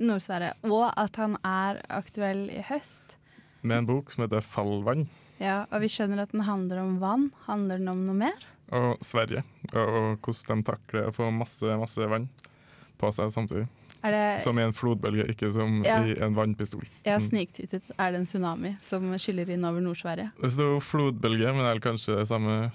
Nord-Sverige. 0.00 0.52
Og 0.68 0.90
at 0.98 1.16
han 1.18 1.36
er 1.46 1.80
aktuell 1.90 2.46
i 2.54 2.62
høst. 2.68 3.16
Med 3.62 3.80
en 3.82 3.86
bok 3.88 4.10
som 4.12 4.24
heter 4.26 4.40
'Fallvann', 4.44 5.06
Ja, 5.40 5.64
og 5.70 5.80
vi 5.82 5.86
skjønner 5.88 6.18
at 6.22 6.32
den 6.32 6.40
handler 6.40 6.80
om 6.82 6.98
vann. 6.98 7.30
Handler 7.46 7.78
den 7.78 7.88
om 7.88 8.06
noe 8.06 8.14
mer? 8.14 8.32
og 8.70 8.98
Sverige, 9.00 9.42
og, 9.72 10.18
hvordan 10.20 10.62
de 10.62 10.62
takler 10.62 11.06
å 11.08 11.12
få 11.14 11.30
masse, 11.32 11.62
masse 11.78 11.96
vann 12.06 12.28
på 12.98 13.10
seg 13.10 13.30
samtidig. 13.32 13.66
Er 14.04 14.10
det 14.10 14.42
Som 14.42 14.58
i 14.58 14.62
en 14.62 14.72
flodbølge, 14.72 15.24
ikke 15.26 15.50
som 15.52 15.82
Ja. 15.84 16.02
i 16.04 16.12
en 16.20 16.34
vannpistol. 16.34 16.84
Jeg 17.04 17.12
har 17.14 17.20
Mm. 17.20 17.30
sniktittet. 17.30 17.82
Er 17.98 18.12
det 18.12 18.20
en 18.20 18.26
tsunami 18.26 18.76
som 18.82 19.10
skyller 19.18 19.48
inn 19.48 19.64
over 19.64 19.80
Nord-Sverige? 19.80 20.32
Det 20.42 20.50
sto 20.50 20.78
flodbølge, 20.80 21.46
men 21.54 21.64
det 21.64 21.76
er 21.82 21.90
kanskje 21.90 22.26
samme 22.26 22.70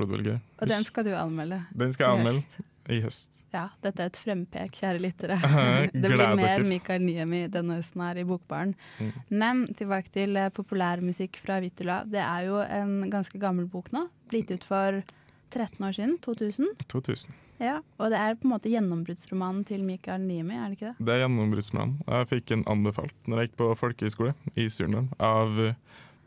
tsunami-flodbølge. 0.00 0.40
Og 0.60 0.68
den 0.68 0.84
skal 0.84 1.04
du 1.06 1.14
anmelde. 1.16 1.64
Den 1.76 1.92
skal 1.92 2.04
jeg 2.04 2.20
anmelde 2.20 2.66
i 2.90 3.00
høst. 3.04 3.44
Ja, 3.52 3.68
dette 3.84 4.02
er 4.02 4.10
et 4.10 4.18
frempek, 4.18 4.72
kjære 4.74 5.02
lyttere. 5.02 5.36
Det 5.92 6.10
blir 6.10 6.34
mer. 6.38 6.64
Mikael 6.66 7.04
Niemi 7.04 7.44
denne 7.52 7.78
høsten 7.78 8.02
her 8.02 8.18
i 8.18 8.24
Bokbaren. 8.26 8.74
Mm. 8.98 9.12
Men 9.30 9.66
tilbake 9.78 10.10
til 10.10 10.36
eh, 10.36 10.50
populærmusikk 10.50 11.38
fra 11.42 11.60
Vittula. 11.62 12.02
Det 12.04 12.22
er 12.22 12.48
jo 12.48 12.58
en 12.64 13.10
ganske 13.12 13.38
gammel 13.38 13.68
bok 13.70 13.92
nå. 13.94 14.08
Blitt 14.30 14.50
ut 14.50 14.66
for 14.66 15.02
13 15.50 15.86
år 15.86 15.94
siden. 15.94 16.18
2000. 16.24 16.74
2000. 16.90 17.38
Ja, 17.60 17.82
Og 18.00 18.08
det 18.08 18.16
er 18.16 18.38
på 18.40 18.48
en 18.48 18.54
måte 18.54 18.70
gjennombruddsromanen 18.72 19.66
til 19.68 19.82
Mikael 19.84 20.22
Niemi, 20.24 20.54
er 20.56 20.70
det 20.70 20.78
ikke 20.78 20.92
det? 20.94 21.06
Det 21.06 21.12
er 21.12 21.26
gjennombruddsromanen. 21.26 21.98
Jeg 22.08 22.28
fikk 22.30 22.54
en 22.56 22.62
anbefalt 22.72 23.28
når 23.28 23.42
jeg 23.42 23.50
gikk 23.50 23.58
på 23.60 23.66
folkehøyskole 23.82 24.32
i 24.56 24.64
Surnadal, 24.72 25.10
av 25.20 25.60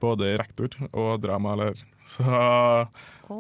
både 0.04 0.34
rektor 0.42 0.76
og 0.92 1.22
dramalærer. 1.24 1.80
Så 2.06 2.24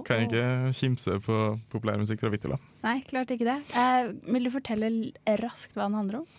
kan 0.08 0.22
jeg 0.24 0.30
ikke 0.30 0.72
kimse 0.78 1.18
på 1.26 1.38
populærmusikk 1.74 2.24
fra 2.24 2.32
Vittula. 2.34 2.58
Nei, 2.86 3.02
klart 3.10 3.34
ikke 3.36 3.48
det. 3.50 3.60
Eh, 3.76 4.14
vil 4.32 4.48
du 4.48 4.52
fortelle 4.54 4.90
raskt 5.44 5.76
hva 5.76 5.90
den 5.90 6.00
handler 6.00 6.22
om? 6.24 6.30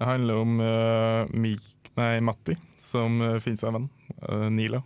Det 0.00 0.08
handler 0.08 0.42
om 0.44 0.60
uh, 0.64 1.32
Mik 1.36 1.90
nei, 1.98 2.12
Matti, 2.24 2.54
som 2.80 3.18
uh, 3.20 3.38
finner 3.42 3.60
seg 3.60 3.72
en 3.72 3.78
venn, 3.80 3.88
uh, 4.24 4.46
Nila. 4.52 4.80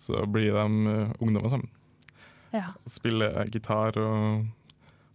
Så 0.00 0.22
blir 0.32 0.54
de 0.56 0.64
uh, 0.88 1.12
ungdommer 1.22 1.52
sammen. 1.52 1.70
Ja. 2.54 2.72
Spiller 2.88 3.44
gitar 3.52 3.94
og 4.00 4.46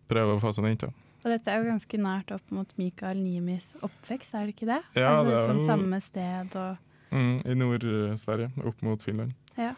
prøver 0.08 0.38
å 0.38 0.44
få 0.44 0.54
seg 0.56 0.64
en 0.68 0.76
jente. 0.76 0.92
Og 1.26 1.32
dette 1.34 1.50
er 1.52 1.64
jo 1.64 1.72
ganske 1.72 1.98
nært 2.00 2.32
opp 2.36 2.52
mot 2.54 2.70
Mikael 2.78 3.18
Nimis 3.18 3.72
oppvekst, 3.84 4.36
er 4.38 4.46
det 4.46 4.54
ikke 4.54 4.68
det? 4.70 4.82
Ja, 4.94 5.16
altså, 5.16 5.26
det 5.26 5.38
er 5.40 5.48
sånn 5.50 5.60
vel- 5.64 5.72
samme 5.72 6.00
sted 6.06 6.58
og 6.62 6.95
Mm, 7.16 7.36
I 7.48 7.56
Nord-Sverige, 7.56 8.52
opp 8.68 8.82
mot 8.86 9.02
Finland. 9.04 9.32
Ja. 9.58 9.72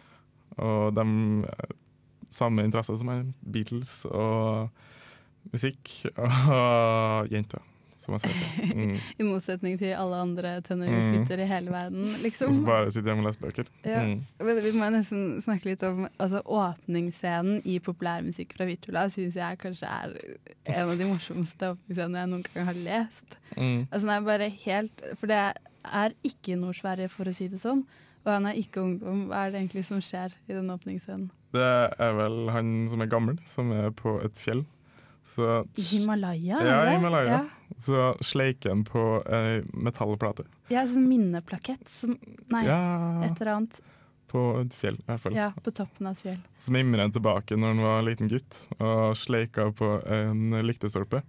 Og 0.57 0.93
de 0.97 1.03
eh, 1.45 1.73
samme 2.33 2.65
interesser 2.65 2.97
som 2.97 3.07
meg. 3.11 3.29
Beatles 3.45 4.01
og 4.09 4.69
musikk 5.53 5.93
og 6.17 7.29
jenter, 7.31 7.61
som 7.97 8.17
jeg 8.17 8.25
sier. 8.27 8.73
Mm. 8.75 8.95
I 9.21 9.25
motsetning 9.27 9.77
til 9.79 9.93
alle 9.97 10.17
andre 10.25 10.55
Mm. 10.57 10.63
tenåringsgutter 10.67 11.39
i 11.43 11.47
hele 11.49 11.71
verden, 11.71 12.03
Og 12.13 12.19
liksom. 12.25 12.51
så 12.53 12.63
bare 12.65 12.91
sitter 12.91 13.11
hjemme 13.13 13.23
og 13.23 13.29
leser 13.29 13.45
bøker. 13.45 13.69
Ja. 13.85 14.01
Mm. 14.05 14.25
Men 14.43 14.61
vi 14.65 14.71
må 14.75 14.89
nesten 14.93 15.23
snakke 15.45 15.69
litt 15.71 15.83
om 15.87 16.07
altså, 16.19 16.41
Åpningsscenen 16.45 17.61
i 17.65 17.77
populærmusikk 17.79 18.53
fra 18.57 18.65
Vittula 18.69 19.07
syns 19.13 19.35
jeg 19.39 19.57
kanskje 19.61 19.87
er 19.87 20.17
en 20.65 20.89
av 20.89 20.97
de 20.99 21.07
morsomste 21.09 21.71
åpningsscenene 21.75 22.19
jeg 22.25 22.33
noen 22.33 22.45
gang 22.53 22.69
har 22.71 22.81
lest. 22.83 23.37
Mm. 23.55 23.87
Altså, 23.91 24.03
den 24.05 24.15
er 24.17 24.27
bare 24.27 24.49
helt 24.65 25.03
For 25.17 25.27
det 25.31 25.37
er 25.45 25.63
ikke 26.23 26.57
Nord-Sverige, 26.59 27.09
for 27.09 27.25
å 27.29 27.33
si 27.35 27.47
det 27.51 27.59
sånn. 27.61 27.83
Og 28.25 28.31
han 28.33 28.45
er 28.49 28.57
ikke 28.59 28.81
ungdom. 28.83 29.27
Hva 29.29 29.45
er 29.47 29.51
det 29.53 29.61
egentlig 29.61 29.85
som 29.87 30.01
skjer 30.03 30.33
i 30.49 30.53
den 30.55 30.67
åpningsscenen? 30.73 31.29
Det 31.55 31.63
er 31.63 32.13
vel 32.17 32.49
han 32.51 32.71
som 32.91 33.01
er 33.01 33.07
gammel, 33.11 33.37
som 33.47 33.71
er 33.71 33.89
på 33.95 34.17
et 34.25 34.35
fjell. 34.41 34.65
Så 35.27 35.65
Himalaya? 35.89 36.59
er 36.59 36.67
Ja, 36.67 36.85
det? 36.85 36.91
Himalaya. 36.97 37.27
Ja. 37.27 37.71
Så 37.83 38.03
sleiker 38.23 38.69
han 38.71 38.83
på 38.87 39.01
ei 39.27 39.61
metallplate. 39.73 40.45
Ja, 40.71 40.85
sånn 40.87 41.07
minneplakett. 41.07 41.83
Som, 41.91 42.17
nei, 42.51 42.65
Ja, 42.67 43.23
et 43.27 43.39
eller 43.41 43.53
annet. 43.57 43.79
på 44.27 44.59
et 44.61 44.73
fjell, 44.75 44.95
i 44.99 45.05
hvert 45.07 45.21
fall. 45.23 45.33
Ja, 45.35 45.49
på 45.63 45.71
toppen 45.71 46.07
av 46.07 46.15
et 46.17 46.19
fjell. 46.23 46.39
Så 46.59 46.71
mimrer 46.75 46.99
han 47.05 47.11
tilbake 47.15 47.55
når 47.55 47.67
han 47.75 47.83
var 47.83 48.01
liten 48.03 48.27
gutt 48.27 48.67
og 48.79 49.15
sleika 49.15 49.69
på 49.71 49.91
en 50.11 50.51
lyktestolpe. 50.67 51.23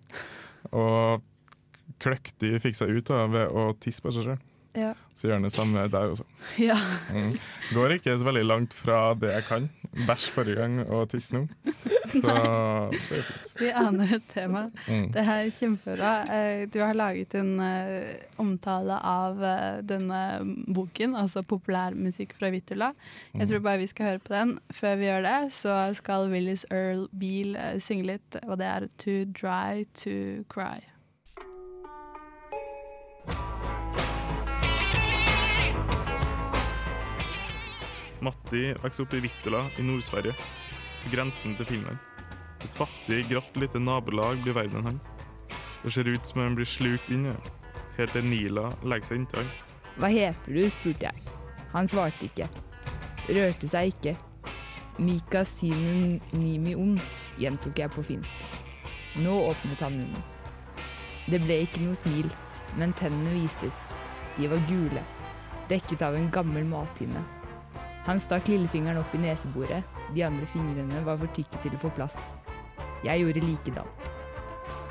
Og 0.72 1.22
kløktig 2.02 2.56
fikk 2.62 2.78
seg 2.78 2.94
ut 2.94 3.10
av 3.10 3.32
ved 3.34 3.48
å 3.50 3.72
tisse 3.80 4.04
på 4.04 4.14
seg 4.14 4.28
sjøl. 4.30 4.38
Ja. 4.76 4.92
Så 5.16 5.26
gjør 5.30 5.40
det 5.42 5.50
samme 5.52 5.86
der 5.90 6.12
også. 6.12 6.24
ja. 6.68 6.76
Mm. 7.10 7.32
Går 7.74 7.96
ikke 7.96 8.18
så 8.18 8.28
veldig 8.28 8.44
langt 8.46 8.76
fra 8.76 9.14
det 9.18 9.32
jeg 9.32 9.46
kan. 9.48 9.68
Bæsj 10.06 10.26
forrige 10.30 10.58
gang 10.60 10.82
og 10.84 11.08
tiss 11.10 11.32
nå. 11.34 11.46
Så 12.08 12.20
det 12.24 12.34
er 12.34 12.94
fint. 13.04 13.50
Vi 13.60 13.70
aner 13.76 14.12
et 14.16 14.28
tema. 14.32 14.62
Mm. 14.88 15.08
Det 15.12 15.24
er 15.28 15.50
kjempebra. 15.52 16.12
Eh, 16.32 16.62
Du 16.72 16.78
har 16.80 16.96
laget 16.96 17.34
en 17.36 17.50
eh, 17.60 18.14
omtale 18.40 18.96
av 19.04 19.42
eh, 19.44 19.80
denne 19.84 20.20
boken, 20.72 21.16
altså 21.18 21.42
populærmusikk 21.42 22.32
fra 22.38 22.52
Vittula. 22.54 22.92
Jeg 23.34 23.50
tror 23.50 23.64
bare 23.64 23.82
vi 23.82 23.90
skal 23.90 24.12
høre 24.12 24.24
på 24.24 24.32
den. 24.34 24.54
Før 24.72 24.96
vi 25.00 25.10
gjør 25.10 25.26
det, 25.26 25.38
så 25.56 25.80
skal 25.98 26.30
Willis 26.32 26.64
Earl 26.70 27.08
Beale 27.12 27.74
synge 27.84 28.08
litt, 28.14 28.40
og 28.46 28.56
det 28.62 28.70
er 28.70 28.88
'Too 28.96 29.26
Dry 29.32 29.84
To 30.04 30.44
Cry'. 30.52 30.97
Matti 38.24 38.72
vokste 38.82 39.04
opp 39.04 39.14
i 39.14 39.22
Vittula 39.22 39.64
i 39.78 39.84
Nord-Sverige, 39.86 40.34
på 41.04 41.12
grensen 41.12 41.54
til 41.56 41.66
Finland. 41.66 41.98
Et 42.64 42.74
fattig, 42.74 43.22
gratt 43.30 43.56
lite 43.56 43.78
nabolag 43.78 44.42
blir 44.42 44.56
verdenen 44.56 44.86
hans. 44.86 45.12
Det 45.84 45.92
ser 45.94 46.08
ut 46.10 46.26
som 46.26 46.42
han 46.42 46.56
blir 46.58 46.66
slukt 46.66 47.10
inn 47.14 47.28
i 47.28 47.34
det, 47.34 47.52
helt 47.98 48.16
til 48.16 48.26
Nila 48.26 48.66
legger 48.82 49.10
seg 49.10 49.20
inntil 49.20 49.44
han. 49.44 49.52
Hva 49.98 50.10
heter 50.10 50.54
du, 50.54 50.64
spurte 50.70 51.06
jeg. 51.06 51.36
Han 51.72 51.88
svarte 51.90 52.26
ikke. 52.26 52.48
rørte 53.28 53.68
seg 53.68 53.92
ikke. 53.92 54.16
Mika 54.98 55.44
sinun 55.46 56.18
nimi 56.32 56.74
om, 56.74 56.98
gjentok 57.38 57.78
jeg 57.78 57.94
på 57.94 58.02
finsk. 58.02 58.36
Nå 59.22 59.34
åpnet 59.50 59.80
han 59.84 59.94
munnen. 60.00 60.26
Det 61.28 61.38
ble 61.44 61.62
ikke 61.62 61.82
noe 61.84 61.94
smil, 61.94 62.30
men 62.80 62.94
tennene 62.98 63.36
vistes. 63.36 63.74
De 64.38 64.48
var 64.50 64.62
gule, 64.66 65.02
dekket 65.70 66.02
av 66.02 66.16
en 66.18 66.30
gammel 66.32 66.66
mathinne. 66.66 67.37
Han 68.06 68.20
stakk 68.22 68.48
lillefingeren 68.48 69.00
opp 69.00 69.14
i 69.14 69.20
neseboret, 69.22 69.96
de 70.14 70.24
andre 70.24 70.46
fingrene 70.48 71.02
var 71.04 71.18
for 71.20 71.32
tykke 71.36 71.62
til 71.64 71.74
å 71.76 71.82
få 71.82 71.90
plass. 71.96 72.16
Jeg 73.04 73.22
gjorde 73.22 73.44
likedan. 73.44 73.90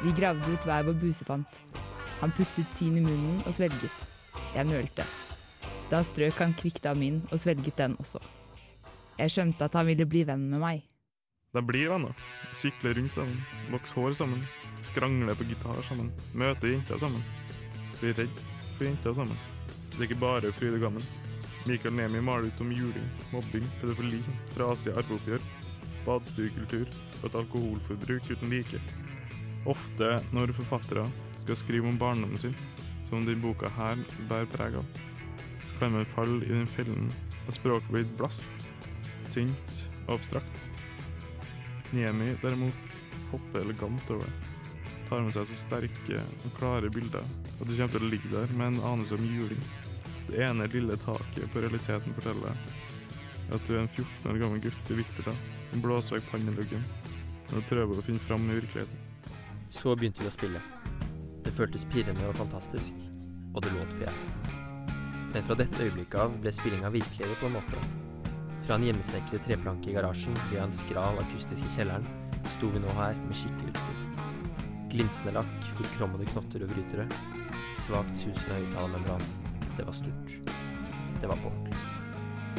Vi 0.03 0.13
gravde 0.15 0.51
ut 0.53 0.67
hver 0.67 0.85
vår 0.87 0.99
busefant. 1.01 1.61
Han 2.19 2.33
puttet 2.37 2.75
sin 2.75 2.97
i 2.97 3.03
munnen 3.03 3.41
og 3.45 3.55
svelget. 3.57 4.05
Jeg 4.55 4.69
nølte. 4.69 5.05
Da 5.91 6.03
strøk 6.03 6.39
han 6.41 6.55
kvikt 6.57 6.85
av 6.89 6.97
min 6.99 7.21
og 7.31 7.39
svelget 7.39 7.77
den 7.79 7.95
også. 8.01 8.21
Jeg 9.17 9.33
skjønte 9.33 9.65
at 9.65 9.75
han 9.77 9.87
ville 9.89 10.05
bli 10.05 10.23
venn 10.27 10.45
med 10.51 10.61
meg. 10.61 10.83
De 11.55 11.63
blir 11.65 11.89
venner. 11.89 12.13
Sykler 12.53 12.97
rundt 12.99 13.15
sammen, 13.15 13.37
vokser 13.71 14.01
hår 14.01 14.17
sammen, 14.19 14.43
skrangler 14.85 15.37
på 15.37 15.47
gitar 15.47 15.79
sammen, 15.87 16.11
møter 16.37 16.75
jenter 16.75 16.99
sammen. 17.01 17.23
Blir 18.01 18.13
redd 18.19 18.43
for 18.75 18.85
jenter 18.85 19.15
sammen. 19.17 19.39
Det 19.95 20.03
er 20.03 20.09
ikke 20.09 20.21
bare 20.21 20.53
fryd 20.53 20.77
og 20.77 20.85
gammen. 20.85 21.07
Mikael 21.67 21.93
Nemi 21.93 22.21
maler 22.23 22.47
ut 22.47 22.61
om 22.63 22.69
juling, 22.71 23.07
mobbing, 23.33 23.65
pedofili, 23.81 24.21
trasige 24.53 24.93
arveoppgjør, 24.95 25.43
badestuekultur 26.05 26.85
og 26.87 27.25
et 27.27 27.35
alkoholforbruk 27.41 28.29
uten 28.31 28.53
like. 28.53 28.79
Ofte 29.67 30.13
når 30.31 30.53
forfattere 30.55 31.03
skal 31.41 31.59
skrive 31.59 31.89
om 31.89 31.97
barndommen 31.99 32.39
sin, 32.39 32.55
som 33.09 33.25
denne 33.25 33.43
boka 33.43 33.67
her 33.75 33.99
bærer 34.29 34.47
preg 34.53 34.77
av, 34.79 35.01
kan 35.79 35.91
man 35.91 36.07
falle 36.13 36.39
i 36.47 36.53
den 36.53 36.69
fellen 36.71 37.11
at 37.43 37.57
språket 37.57 37.91
blir 37.91 38.07
blast, 38.19 38.63
tynt 39.33 39.75
og 40.05 40.15
abstrakt. 40.15 40.69
Niemi 41.91 42.31
derimot 42.41 42.95
hopper 43.33 43.65
elegant 43.65 44.13
over 44.15 44.23
det. 44.23 44.53
Tar 45.09 45.23
med 45.23 45.35
seg 45.35 45.51
så 45.51 45.59
sterke 45.65 46.23
og 46.45 46.55
klare 46.55 46.91
bilder 46.91 47.27
at 47.57 47.67
du 47.67 47.75
kommer 47.75 47.91
til 47.91 48.07
å 48.07 48.13
ligge 48.15 48.31
der 48.31 48.55
med 48.55 48.73
en 48.73 48.81
anelse 48.93 49.19
om 49.19 49.27
juling. 49.27 49.67
Det 50.27 50.43
ene 50.43 50.67
lille 50.67 50.97
taket 50.99 51.47
på 51.53 51.61
realiteten 51.63 52.15
forteller 52.15 52.55
at 53.47 53.67
du 53.67 53.75
er 53.75 53.83
en 53.85 53.87
14 53.87 54.31
år 54.31 54.39
gammel 54.41 54.63
gutt 54.65 54.91
i 54.91 54.97
Vitterda 54.99 55.33
som 55.69 55.83
blåser 55.83 56.17
vekk 56.17 56.31
panneluggen 56.33 56.83
når 57.47 57.61
du 57.61 57.67
prøver 57.69 57.99
å 57.99 58.03
finne 58.03 58.19
fram 58.19 58.43
i 58.49 58.57
virkeligheten. 58.57 59.05
Så 59.71 59.95
begynte 59.95 60.23
vi 60.23 60.27
å 60.27 60.35
spille. 60.35 60.59
Det 61.45 61.53
føltes 61.55 61.87
pirrende 61.87 62.27
og 62.27 62.35
fantastisk, 62.35 62.97
og 63.53 63.63
det 63.63 63.71
låt 63.71 63.93
for 63.95 64.03
jævlig. 64.03 64.57
Men 65.31 65.47
fra 65.47 65.57
dette 65.59 65.83
øyeblikket 65.85 66.19
av 66.19 66.35
ble 66.43 66.51
spillinga 66.55 66.91
virkeligere 66.91 67.39
på 67.39 67.47
en 67.47 67.55
måte. 67.55 67.87
Fra 68.67 68.75
en 68.75 68.83
hjemmesnekret 68.83 69.47
treplanke 69.47 69.93
i 69.93 69.95
garasjen 69.95 70.35
via 70.51 70.67
en 70.67 70.75
skral 70.75 71.23
akustisk 71.23 71.63
i 71.63 71.73
kjelleren, 71.77 72.07
sto 72.51 72.67
vi 72.73 72.83
nå 72.83 72.99
her 72.99 73.15
med 73.23 73.39
skikkelig 73.39 73.71
utstyr. 73.71 74.31
Glinsende 74.91 75.37
lakk, 75.39 75.57
forkrommede 75.79 76.27
knotter 76.33 76.67
og 76.67 76.75
brytere. 76.75 77.07
Svakt 77.79 78.15
susende 78.19 78.59
høyttalermembran. 78.59 79.46
Det 79.77 79.85
var 79.85 79.93
stort. 79.93 80.53
Det 81.21 81.27
var 81.27 81.37
bort. 81.43 81.75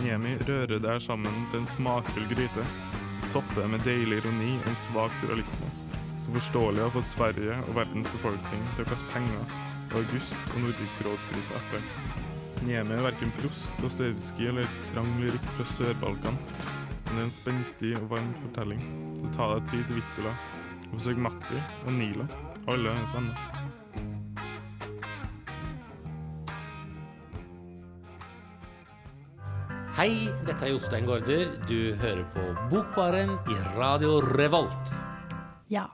Niemi 0.02 0.36
rører 0.48 0.78
der 0.78 0.98
sammen 0.98 1.46
til 1.50 1.60
en 1.60 1.66
smakfull 1.66 2.28
gryte. 2.30 2.66
Topper 3.32 3.66
med 3.66 3.82
deilig 3.84 4.20
ironi 4.20 4.52
og 4.60 4.68
en 4.70 4.78
svak 4.78 5.16
surrealisme. 5.18 5.70
Som 6.22 6.36
forståelig 6.38 6.84
har 6.84 6.94
fått 6.94 7.10
Sverige 7.10 7.58
og 7.64 7.74
verdens 7.80 8.10
befolkning 8.14 8.62
til 8.76 8.86
å 8.86 8.90
kaste 8.92 9.10
penger 9.10 9.42
og 9.88 9.98
August 10.02 10.38
og 10.54 10.62
Nordisk 10.62 11.02
rådspris 11.06 11.50
etter. 11.58 11.90
Niemi 12.62 12.94
er 12.94 13.06
verken 13.08 13.34
Prost, 13.40 13.74
Dostojevskij 13.82 14.52
eller 14.52 14.74
trang 14.92 15.10
lyrikk 15.18 15.52
fra 15.56 15.66
Sør-Balkan. 15.74 16.38
Men 17.04 17.14
det 17.14 17.20
er 17.20 17.26
en 17.26 17.38
spenstig 17.40 17.94
og 17.98 18.10
varm 18.12 18.34
fortelling. 18.42 18.82
Så 19.18 19.32
ta 19.34 19.54
deg 19.56 19.70
tid 19.72 19.86
til 19.88 19.98
Vittula 19.98 20.34
og 20.88 20.98
besøk 21.00 21.18
Matti 21.26 21.62
og 21.84 21.96
Nila, 21.98 22.30
alle 22.68 22.94
hennes 22.94 23.14
venner. 23.16 23.57
Hei, 29.98 30.28
dette 30.46 30.62
er 30.62 30.76
Jostein 30.76 31.08
Gaarder. 31.08 31.48
Du 31.66 31.96
hører 31.98 32.22
på 32.30 32.44
Bokbaren 32.70 33.32
i 33.50 33.56
Radio 33.74 34.20
Revolt. 34.22 34.92
Ja. 35.74 35.88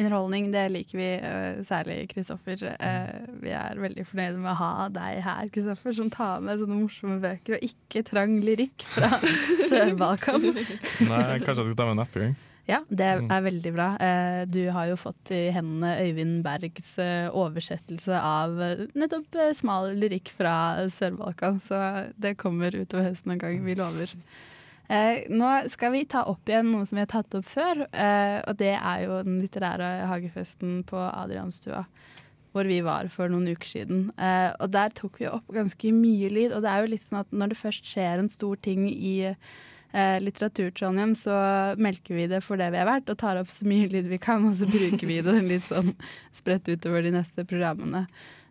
Underholdning, 0.00 0.50
det 0.54 0.64
liker 0.72 0.98
vi, 0.98 1.08
eh, 1.20 1.60
særlig 1.68 1.96
Kristoffer. 2.10 2.62
Eh, 2.72 3.26
vi 3.42 3.50
er 3.54 3.76
veldig 3.80 4.06
fornøyde 4.08 4.38
med 4.40 4.50
å 4.52 4.58
ha 4.58 4.88
deg 4.88 5.22
her, 5.26 5.48
Kristoffer, 5.52 5.92
som 5.96 6.10
tar 6.10 6.40
med 6.44 6.58
sånne 6.62 6.78
morsomme 6.82 7.20
bøker, 7.22 7.58
og 7.58 7.66
ikke 7.70 8.02
trang 8.08 8.38
lyrikk 8.44 8.86
fra 8.96 9.10
Sør-Balkan. 9.68 10.46
Nei, 10.50 11.38
kanskje 11.44 11.60
jeg 11.62 11.72
skal 11.72 11.76
ta 11.82 11.88
med 11.92 12.00
neste 12.00 12.24
gang. 12.24 12.36
Ja, 12.70 12.78
det 12.88 13.06
Mm. 13.18 13.30
er 13.34 13.40
veldig 13.42 13.70
bra. 13.74 13.86
Eh, 13.98 14.44
Du 14.46 14.70
har 14.70 14.86
jo 14.86 14.94
fått 14.96 15.30
i 15.34 15.50
hendene 15.50 15.96
Øyvind 16.04 16.42
Bergs 16.44 16.92
oversettelse 17.34 18.14
av 18.14 18.52
nettopp 18.94 19.34
smal 19.58 19.90
lyrikk 19.98 20.28
fra 20.30 20.86
Sør-Balkan, 20.88 21.58
så 21.60 21.80
det 22.20 22.36
kommer 22.38 22.70
utover 22.70 23.10
høsten 23.10 23.32
en 23.32 23.38
gang, 23.42 23.64
vi 23.64 23.74
lover. 23.74 24.14
Eh, 24.90 25.22
nå 25.30 25.48
skal 25.70 25.92
vi 25.94 26.06
ta 26.10 26.24
opp 26.26 26.50
igjen 26.50 26.72
noe 26.72 26.86
som 26.88 26.98
vi 26.98 27.04
har 27.04 27.10
tatt 27.12 27.34
opp 27.38 27.46
før, 27.46 27.84
eh, 27.94 28.40
og 28.42 28.56
det 28.58 28.72
er 28.74 29.04
jo 29.04 29.20
den 29.22 29.38
litterære 29.38 29.90
hagefesten 30.10 30.80
på 30.88 30.98
Adrianstua. 30.98 31.84
Hvor 32.50 32.66
vi 32.66 32.80
var 32.82 33.06
for 33.14 33.30
noen 33.30 33.46
uker 33.52 33.68
siden. 33.68 34.08
Eh, 34.18 34.50
og 34.58 34.72
der 34.74 34.90
tok 34.98 35.20
vi 35.20 35.28
opp 35.30 35.46
ganske 35.54 35.92
mye 35.94 36.32
lyd. 36.34 36.50
Og 36.56 36.64
det 36.64 36.72
er 36.72 36.82
jo 36.82 36.90
litt 36.90 37.04
sånn 37.06 37.20
at 37.20 37.30
når 37.30 37.52
det 37.52 37.60
først 37.60 37.86
skjer 37.86 38.18
en 38.18 38.32
stor 38.32 38.58
ting 38.58 38.88
i 38.90 39.14
eh, 39.30 40.16
litteraturtrondheim, 40.24 41.14
så 41.14 41.36
melker 41.78 42.18
vi 42.18 42.26
det 42.32 42.42
for 42.42 42.58
det 42.58 42.72
vi 42.74 42.82
er 42.82 42.90
verdt, 42.90 43.14
og 43.14 43.20
tar 43.22 43.38
opp 43.38 43.54
så 43.54 43.68
mye 43.70 43.86
lyd 43.92 44.10
vi 44.10 44.18
kan, 44.18 44.42
og 44.48 44.58
så 44.58 44.66
bruker 44.66 45.06
vi 45.06 45.20
det 45.22 45.36
litt 45.46 45.68
sånn 45.68 45.94
spredt 46.34 46.66
utover 46.74 47.06
de 47.06 47.14
neste 47.20 47.46
programmene. 47.46 48.08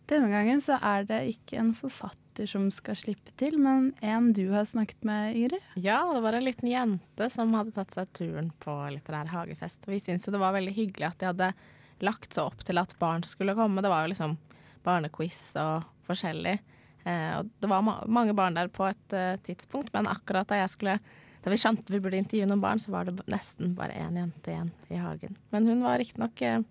Denne 0.09 0.29
gangen 0.31 0.61
så 0.63 0.79
er 0.81 1.03
det 1.05 1.19
ikke 1.35 1.59
en 1.61 1.73
forfatter 1.77 2.47
som 2.49 2.69
skal 2.73 2.97
slippe 2.97 3.33
til, 3.37 3.59
men 3.61 3.91
en 4.01 4.31
du 4.33 4.47
har 4.49 4.65
snakket 4.65 5.03
med, 5.05 5.35
Ingrid. 5.37 5.65
Ja, 5.77 5.99
det 6.15 6.23
var 6.23 6.33
en 6.33 6.47
liten 6.47 6.71
jente 6.71 7.27
som 7.29 7.53
hadde 7.53 7.75
tatt 7.75 7.93
seg 7.93 8.09
turen 8.17 8.49
på 8.63 8.73
litterær 8.89 9.29
hagefest. 9.29 9.85
Og 9.85 9.93
vi 9.93 10.01
syntes 10.01 10.25
jo 10.25 10.33
det 10.33 10.41
var 10.41 10.55
veldig 10.57 10.73
hyggelig 10.73 11.11
at 11.11 11.19
de 11.21 11.29
hadde 11.29 11.51
lagt 12.01 12.33
seg 12.33 12.49
opp 12.49 12.65
til 12.65 12.81
at 12.81 12.95
barn 12.97 13.25
skulle 13.27 13.53
komme. 13.59 13.83
Det 13.85 13.91
var 13.91 14.07
jo 14.07 14.13
liksom 14.15 14.35
barnequiz 14.87 15.43
og 15.61 15.85
forskjellig. 16.07 16.57
Eh, 17.05 17.31
og 17.37 17.53
det 17.61 17.69
var 17.69 17.85
ma 17.85 17.99
mange 18.09 18.33
barn 18.37 18.57
der 18.57 18.71
på 18.73 18.87
et 18.89 19.15
eh, 19.15 19.37
tidspunkt, 19.45 19.93
men 19.93 20.09
akkurat 20.09 20.49
da 20.49 20.63
jeg 20.63 20.73
skulle 20.73 20.97
da 21.39 21.53
vi 21.53 21.59
skjønte 21.59 21.93
vi 21.93 22.01
burde 22.03 22.19
intervjue 22.19 22.49
noen 22.49 22.63
barn, 22.63 22.81
så 22.83 22.91
var 22.91 23.07
det 23.07 23.21
nesten 23.31 23.71
bare 23.77 23.95
én 23.95 24.17
jente 24.19 24.51
igjen 24.51 24.73
i 24.91 24.99
hagen. 24.99 25.37
Men 25.53 25.69
hun 25.69 25.85
var 25.85 26.01
riktignok 26.01 26.41
eh, 26.43 26.65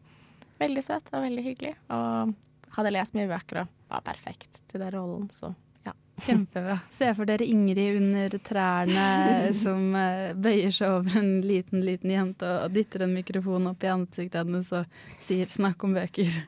veldig 0.59 0.85
søt 0.85 1.09
og 1.15 1.25
veldig 1.25 1.45
hyggelig, 1.47 1.77
og 1.95 2.35
hadde 2.77 2.93
lest 2.95 3.17
mye 3.17 3.31
bøker 3.31 3.63
og 3.63 3.73
var 3.91 4.05
perfekt 4.07 4.61
til 4.69 4.83
den 4.83 4.93
rollen, 4.95 5.27
så 5.35 5.53
ja. 5.87 5.95
Kjempebra. 6.27 6.79
Se 6.95 7.11
for 7.17 7.29
dere 7.29 7.47
Ingrid 7.49 8.01
under 8.01 8.39
trærne 8.45 9.07
som 9.63 9.95
eh, 9.99 10.35
bøyer 10.37 10.75
seg 10.75 10.99
over 10.99 11.19
en 11.21 11.33
liten, 11.47 11.85
liten 11.87 12.13
jente 12.15 12.53
og 12.65 12.75
dytter 12.75 13.07
en 13.07 13.17
mikrofon 13.17 13.71
opp 13.73 13.87
i 13.87 13.93
ansiktet 13.93 14.43
hennes 14.43 14.73
og 14.75 15.01
sier 15.25 15.51
'snakk 15.51 15.85
om 15.89 15.97
bøker'. 15.97 16.41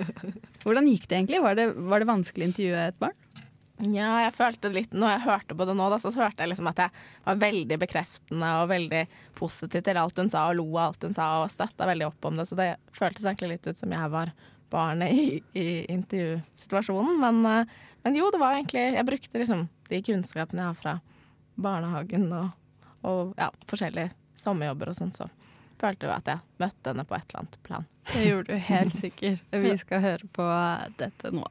Hvordan 0.62 0.88
gikk 0.90 1.08
det 1.08 1.18
egentlig? 1.18 1.42
Var 1.42 1.58
det, 1.58 1.68
var 1.74 2.02
det 2.02 2.12
vanskelig 2.12 2.46
å 2.46 2.52
intervjue 2.52 2.86
et 2.86 3.02
barn? 3.02 3.18
Ja, 3.90 4.20
jeg 4.22 4.34
følte 4.36 4.70
litt 4.70 4.92
Når 4.94 5.10
jeg 5.10 5.22
hørte 5.24 5.56
på 5.58 5.66
det 5.66 5.74
nå, 5.74 5.88
da, 5.90 5.98
så 5.98 6.12
hørte 6.14 6.44
jeg 6.44 6.52
liksom 6.52 6.68
at 6.70 6.84
jeg 6.84 6.92
var 7.24 7.40
veldig 7.40 7.78
bekreftende 7.82 8.50
og 8.60 8.68
veldig 8.70 9.00
positiv 9.38 9.82
til 9.82 9.98
alt 9.98 10.20
hun 10.22 10.30
sa, 10.30 10.44
og 10.50 10.58
lo 10.60 10.68
av 10.76 10.92
alt 10.92 11.06
hun 11.08 11.16
sa, 11.16 11.28
og 11.42 11.50
støtta 11.50 11.88
veldig 11.90 12.06
opp 12.06 12.28
om 12.28 12.38
det. 12.38 12.46
Så 12.46 12.58
det 12.58 12.68
føltes 12.94 13.26
egentlig 13.26 13.56
litt 13.56 13.66
ut 13.66 13.80
som 13.80 13.94
jeg 13.96 14.12
var 14.12 14.30
barnet 14.72 15.12
i, 15.12 15.42
i 15.58 15.66
intervjusituasjonen. 15.92 17.20
Men, 17.20 17.44
eh, 17.46 17.78
men 18.02 18.18
jo, 18.18 18.30
det 18.32 18.40
var 18.42 18.56
egentlig 18.56 18.88
Jeg 18.96 19.06
brukte 19.06 19.42
liksom 19.44 19.68
de 19.92 20.02
kunnskapene 20.02 20.64
jeg 20.64 20.72
har 20.72 20.80
fra 20.80 20.98
barnehagen 21.62 22.26
og, 22.32 22.50
og 23.04 23.34
ja, 23.36 23.50
forskjellige 23.68 24.14
sommerjobber 24.40 24.90
og 24.90 24.96
sånn, 24.96 25.12
så 25.14 25.28
følte 25.80 26.08
jeg 26.08 26.14
at 26.16 26.30
jeg 26.32 26.40
møtte 26.62 26.92
henne 26.92 27.04
på 27.06 27.16
et 27.16 27.26
eller 27.28 27.42
annet 27.42 27.58
plan. 27.66 27.88
Det 28.12 28.22
gjorde 28.26 28.54
du 28.54 28.68
helt 28.70 28.96
sikkert. 28.98 29.42
Vi 29.66 29.74
skal 29.80 30.04
høre 30.04 30.30
på 30.32 30.46
dette 30.98 31.34
nå. 31.34 31.44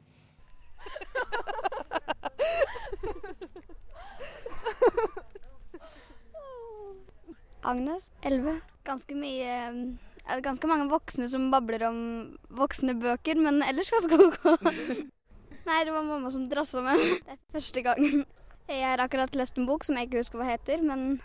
Agnes, 7.61 8.11
11. 8.25 8.57
Ganske 8.83 9.15
mye 9.15 9.57
er 10.31 10.43
ganske 10.45 10.69
mange 10.69 10.89
voksne 10.91 11.27
som 11.31 11.49
babler 11.53 11.87
om 11.89 11.97
voksne 12.57 12.95
bøker, 12.99 13.39
men 13.41 13.61
ellers 13.65 13.91
ganske 13.93 14.19
OK. 14.27 14.45
Nei, 15.67 15.81
det 15.85 15.93
var 15.93 16.05
mamma 16.07 16.31
som 16.33 16.47
drassa 16.49 16.81
meg. 16.85 17.01
Det 17.25 17.35
er 17.35 17.41
første 17.53 17.83
gangen. 17.85 18.23
Jeg 18.71 18.85
har 18.87 19.03
akkurat 19.03 19.35
lest 19.35 19.59
en 19.59 19.67
bok 19.67 19.83
som 19.85 19.97
jeg 19.97 20.07
ikke 20.07 20.21
husker 20.21 20.39
hva 20.41 20.47
heter, 20.53 20.81
men 20.85 21.19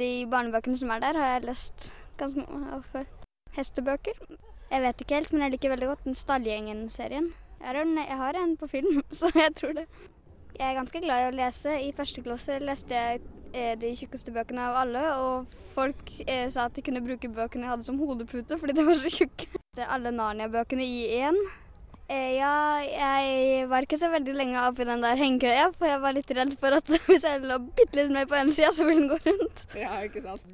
de 0.00 0.10
barnebøkene 0.30 0.78
som 0.78 0.90
er 0.92 1.00
der, 1.04 1.16
har 1.20 1.32
jeg 1.36 1.46
lest 1.46 1.92
ganske 2.20 2.44
mange 2.44 2.72
av 2.76 2.84
før. 2.92 3.06
Hestebøker? 3.56 4.18
Jeg 4.70 4.82
vet 4.82 5.00
ikke 5.00 5.20
helt, 5.20 5.32
men 5.32 5.46
jeg 5.46 5.54
liker 5.54 5.72
veldig 5.72 5.88
godt 5.92 6.04
den 6.04 6.18
Stallgjengen-serien. 6.18 7.30
Jeg 7.62 8.18
har 8.20 8.36
en 8.36 8.56
på 8.56 8.66
film, 8.66 9.02
så 9.18 9.30
jeg 9.34 9.54
tror 9.56 9.72
det. 9.78 9.86
Jeg 10.58 10.70
er 10.70 10.78
ganske 10.78 11.00
glad 11.00 11.22
i 11.22 11.28
å 11.30 11.36
lese. 11.36 11.72
I 11.80 11.92
første 11.96 12.24
klasse 12.24 12.58
leste 12.60 12.94
jeg 12.96 13.20
er 13.56 13.76
de 13.80 13.92
tjukkeste 13.96 14.32
bøkene 14.34 14.64
av 14.68 14.80
alle, 14.84 15.02
og 15.20 15.60
folk 15.74 16.10
eh, 16.26 16.46
sa 16.52 16.66
at 16.68 16.76
de 16.76 16.84
kunne 16.84 17.02
bruke 17.04 17.30
bøkene 17.32 17.66
jeg 17.66 17.72
hadde 17.74 17.86
som 17.88 18.00
hodepute 18.00 18.58
fordi 18.60 18.76
de 18.76 18.84
var 18.86 18.98
så 19.00 19.12
tjukke. 19.12 19.48
Det 19.76 19.86
alle 19.92 20.12
Narnia-bøkene 20.14 20.84
i 20.84 21.20
én. 21.20 21.38
Eh, 22.06 22.36
ja, 22.36 22.52
jeg 22.86 23.66
var 23.70 23.82
ikke 23.82 23.98
så 23.98 24.12
veldig 24.12 24.34
lenge 24.38 24.62
oppi 24.62 24.86
den 24.86 25.02
der 25.02 25.18
hengekøya, 25.18 25.70
for 25.74 25.90
jeg 25.90 26.02
var 26.04 26.14
litt 26.14 26.30
redd 26.38 26.54
for 26.60 26.76
at 26.78 26.86
hvis 27.08 27.26
jeg 27.26 27.42
lå 27.42 27.58
bitte 27.66 27.98
litt 27.98 28.14
mer 28.14 28.28
på 28.30 28.38
ene 28.38 28.54
sida, 28.54 28.70
så 28.76 28.86
ville 28.86 29.02
den 29.02 29.10
gå 29.10 29.18
rundt. 29.26 29.66
Ja, 29.74 29.98
ikke 30.06 30.22
sant? 30.22 30.44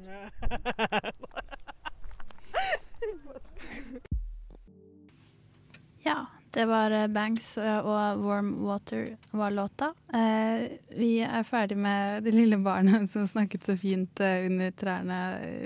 Ja, 6.03 6.25
det 6.53 6.65
var 6.69 6.93
eh, 6.93 7.07
Banks 7.09 7.55
eh, 7.57 7.79
og 7.81 8.21
Warm 8.21 8.51
Water 8.61 9.15
var 9.31 9.51
låta. 9.51 9.89
Eh, 10.13 10.67
vi 10.93 11.15
er 11.25 11.45
ferdig 11.47 11.79
med 11.81 12.27
det 12.27 12.33
lille 12.35 12.59
barnet 12.61 13.09
som 13.13 13.25
snakket 13.27 13.65
så 13.65 13.75
fint 13.79 14.21
under 14.21 14.75
trærne 14.77 15.21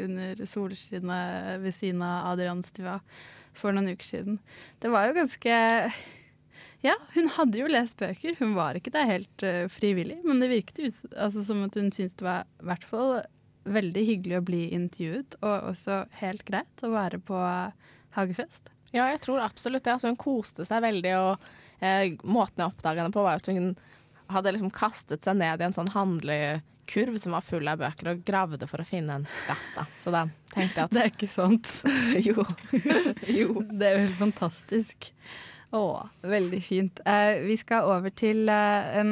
under 0.05 0.45
solskinnet 0.47 1.59
ved 1.63 1.75
siden 1.75 2.05
av 2.07 2.31
Adrianstua 2.31 3.01
for 3.57 3.75
noen 3.75 3.91
uker 3.91 4.07
siden. 4.07 4.37
Det 4.79 4.93
var 4.93 5.09
jo 5.09 5.17
ganske 5.17 5.57
Ja, 6.85 6.93
hun 7.15 7.27
hadde 7.35 7.59
jo 7.59 7.67
lest 7.67 7.97
bøker. 7.99 8.37
Hun 8.39 8.53
var 8.55 8.77
ikke 8.77 8.93
der 8.93 9.09
helt 9.09 9.45
frivillig, 9.73 10.21
men 10.23 10.39
det 10.39 10.51
virket 10.53 10.79
altså, 11.17 11.43
som 11.43 11.65
at 11.65 11.75
hun 11.75 11.91
syntes 11.91 12.15
det 12.21 12.27
var 12.29 12.47
i 12.61 12.69
hvert 12.69 12.87
fall 12.87 13.17
veldig 13.67 14.05
hyggelig 14.07 14.39
å 14.39 14.45
bli 14.45 14.63
intervjuet, 14.77 15.35
og 15.41 15.73
også 15.73 16.05
helt 16.21 16.45
greit 16.47 16.85
å 16.85 16.93
være 16.93 17.19
på 17.19 17.41
hagefest. 18.15 18.71
Ja, 18.95 19.09
jeg 19.11 19.21
tror 19.25 19.43
absolutt 19.43 19.85
det. 19.85 19.95
Altså, 19.97 20.11
hun 20.11 20.19
koste 20.19 20.65
seg 20.67 20.83
veldig, 20.85 21.13
og 21.19 21.83
eh, 21.83 22.15
måten 22.23 22.63
jeg 22.63 22.71
oppdaga 22.71 23.03
henne 23.03 23.15
på, 23.15 23.25
var 23.25 23.41
at 23.41 23.51
hun 23.51 23.73
hadde 24.31 24.53
liksom 24.55 24.73
kastet 24.75 25.27
seg 25.27 25.39
ned 25.39 25.61
i 25.61 25.67
en 25.67 25.75
sånn 25.75 25.91
handlekurv 25.93 27.19
som 27.21 27.35
var 27.35 27.45
full 27.47 27.67
av 27.71 27.81
bøker, 27.81 28.11
og 28.13 28.23
gravde 28.27 28.69
for 28.69 28.83
å 28.83 28.87
finne 28.87 29.19
en 29.19 29.27
skatt. 29.31 29.67
Da. 29.75 29.85
Så 30.03 30.13
da 30.15 30.25
tenkte 30.53 30.81
jeg 30.81 30.87
at 30.87 30.95
Det 30.95 31.03
er 31.03 31.13
ikke 31.13 31.31
sant. 31.31 31.71
jo. 32.27 32.47
jo. 33.39 33.61
Det 33.71 33.91
er 33.91 33.95
jo 33.95 34.07
helt 34.07 34.19
fantastisk. 34.21 35.11
Å, 35.75 35.83
veldig 36.23 36.59
fint. 36.63 36.99
Eh, 37.03 37.43
vi 37.43 37.57
skal 37.59 37.89
over 37.91 38.13
til 38.15 38.47
eh, 38.51 38.99
en, 39.01 39.09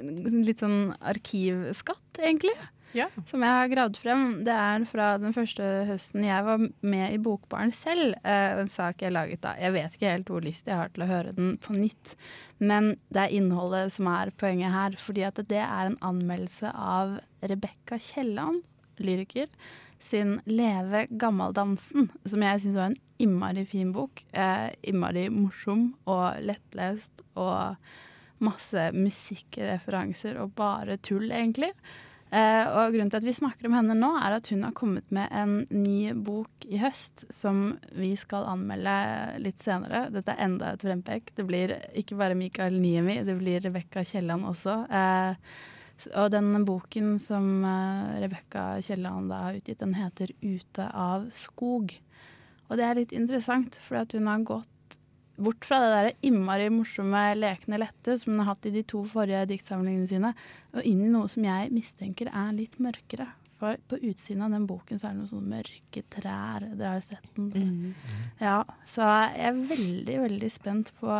en 0.00 0.44
litt 0.46 0.62
sånn 0.64 0.94
arkivskatt, 1.12 2.22
egentlig. 2.24 2.56
Ja. 2.96 3.06
Som 3.30 3.44
jeg 3.44 3.54
har 3.54 3.70
gravd 3.70 3.98
frem. 4.00 4.22
Det 4.46 4.54
er 4.54 4.84
fra 4.90 5.12
den 5.22 5.34
første 5.34 5.66
høsten 5.88 6.24
jeg 6.26 6.46
var 6.46 6.62
med 6.62 7.14
i 7.14 7.20
Bokbaren 7.22 7.72
selv. 7.74 8.16
Eh, 8.24 8.60
en 8.60 8.70
sak 8.70 9.04
jeg 9.04 9.14
laget 9.14 9.42
da. 9.44 9.54
Jeg 9.60 9.74
vet 9.76 9.94
ikke 9.94 10.14
helt 10.14 10.32
hvor 10.32 10.44
lyst 10.44 10.70
jeg 10.70 10.78
har 10.78 10.90
til 10.94 11.04
å 11.06 11.10
høre 11.10 11.34
den 11.36 11.54
på 11.62 11.76
nytt. 11.76 12.16
Men 12.58 12.96
det 13.14 13.26
er 13.26 13.36
innholdet 13.38 13.94
som 13.94 14.10
er 14.10 14.34
poenget 14.40 14.74
her. 14.74 14.98
Fordi 14.98 15.26
at 15.28 15.38
det 15.52 15.62
er 15.62 15.90
en 15.92 16.00
anmeldelse 16.10 16.74
av 16.74 17.20
Rebekka 17.46 18.00
Kielland, 18.00 18.64
lyriker, 19.00 19.48
sin 20.00 20.40
'Leve 20.46 21.06
gammeldansen', 21.12 22.08
som 22.24 22.42
jeg 22.42 22.60
syns 22.60 22.76
var 22.76 22.90
en 22.90 23.00
innmari 23.20 23.66
fin 23.68 23.92
bok. 23.92 24.24
Eh, 24.32 24.70
innmari 24.82 25.28
morsom 25.28 25.94
og 26.06 26.40
lettlest 26.40 27.22
og 27.36 27.76
masse 28.40 28.90
musikkreferanser 28.96 30.40
og 30.40 30.54
bare 30.56 30.96
tull, 30.96 31.30
egentlig. 31.30 31.72
Eh, 32.30 32.64
og 32.68 32.92
grunnen 32.94 33.10
til 33.10 33.18
at 33.18 33.26
vi 33.26 33.34
snakker 33.34 33.66
om 33.66 33.74
henne 33.74 33.96
nå, 33.98 34.12
er 34.22 34.36
at 34.36 34.48
hun 34.52 34.62
har 34.62 34.74
kommet 34.78 35.08
med 35.14 35.32
en 35.34 35.64
ny 35.74 36.12
bok 36.14 36.66
i 36.70 36.78
høst 36.78 37.24
som 37.34 37.74
vi 37.90 38.12
skal 38.18 38.46
anmelde 38.52 38.94
litt 39.42 39.64
senere. 39.64 40.04
Dette 40.14 40.36
er 40.36 40.44
enda 40.46 40.70
et 40.76 40.84
frempek. 40.86 41.32
Det 41.34 41.46
blir 41.48 41.74
ikke 41.98 42.18
bare 42.20 42.38
Mikael 42.38 42.78
Niemi, 42.78 43.18
det 43.26 43.34
blir 43.40 43.62
Rebekka 43.66 44.06
Kielland 44.06 44.46
også. 44.52 44.76
Eh, 44.86 45.34
og 46.14 46.30
den 46.32 46.52
boken 46.64 47.16
som 47.20 47.64
eh, 47.66 48.20
Rebekka 48.22 48.66
Kielland 48.86 49.34
har 49.34 49.58
utgitt, 49.58 49.82
den 49.82 49.98
heter 49.98 50.30
'Ute 50.40 50.86
av 50.94 51.32
skog'. 51.34 51.98
Og 52.70 52.78
det 52.78 52.84
er 52.86 52.94
litt 52.94 53.12
interessant, 53.12 53.74
for 53.82 54.06
hun 54.14 54.30
har 54.30 54.46
gått 54.46 54.70
bort 55.42 55.66
fra 55.66 55.80
det 55.82 55.90
der 55.94 56.28
innmari 56.28 56.68
morsomme 56.72 57.22
lekne 57.38 57.80
lette 57.80 58.16
som 58.20 58.34
hun 58.34 58.44
har 58.44 58.52
hatt 58.52 58.68
i 58.68 58.74
de 58.74 58.84
to 58.86 59.02
forrige 59.08 59.46
diktsamlingene 59.50 60.08
sine, 60.10 60.32
og 60.74 60.86
inn 60.86 61.04
i 61.06 61.12
noe 61.12 61.30
som 61.32 61.46
jeg 61.46 61.72
mistenker 61.74 62.30
er 62.30 62.52
litt 62.56 62.78
mørkere. 62.82 63.30
For 63.60 63.76
på 63.92 63.98
utsiden 64.08 64.40
av 64.46 64.54
den 64.54 64.62
boken 64.64 64.96
så 64.96 65.10
er 65.10 65.12
det 65.12 65.18
noen 65.20 65.28
sånne 65.28 65.50
mørke 65.58 66.02
trær. 66.14 66.64
Dere 66.78 66.88
har 66.94 66.96
jo 66.96 67.04
sett 67.04 67.26
den. 67.36 67.94
Ja, 68.40 68.54
så 68.88 69.04
jeg 69.36 69.42
er 69.50 69.58
veldig, 69.68 70.14
veldig 70.22 70.48
spent 70.54 70.92
på, 70.96 71.10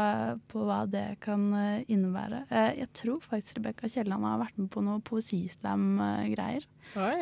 på 0.49 0.63
hva 0.65 0.79
det 0.89 1.03
kan 1.21 1.43
eh, 1.53 1.83
innebære. 1.93 2.39
Eh, 2.49 2.71
Jeg 2.81 2.89
tror 2.97 3.19
faktisk 3.21 3.59
Rebekka 3.59 3.91
Kielland 3.93 4.25
har 4.25 4.41
vært 4.41 4.57
med 4.57 4.71
på 4.73 4.81
noe 4.87 5.03
poesislam-greier. 5.05 6.65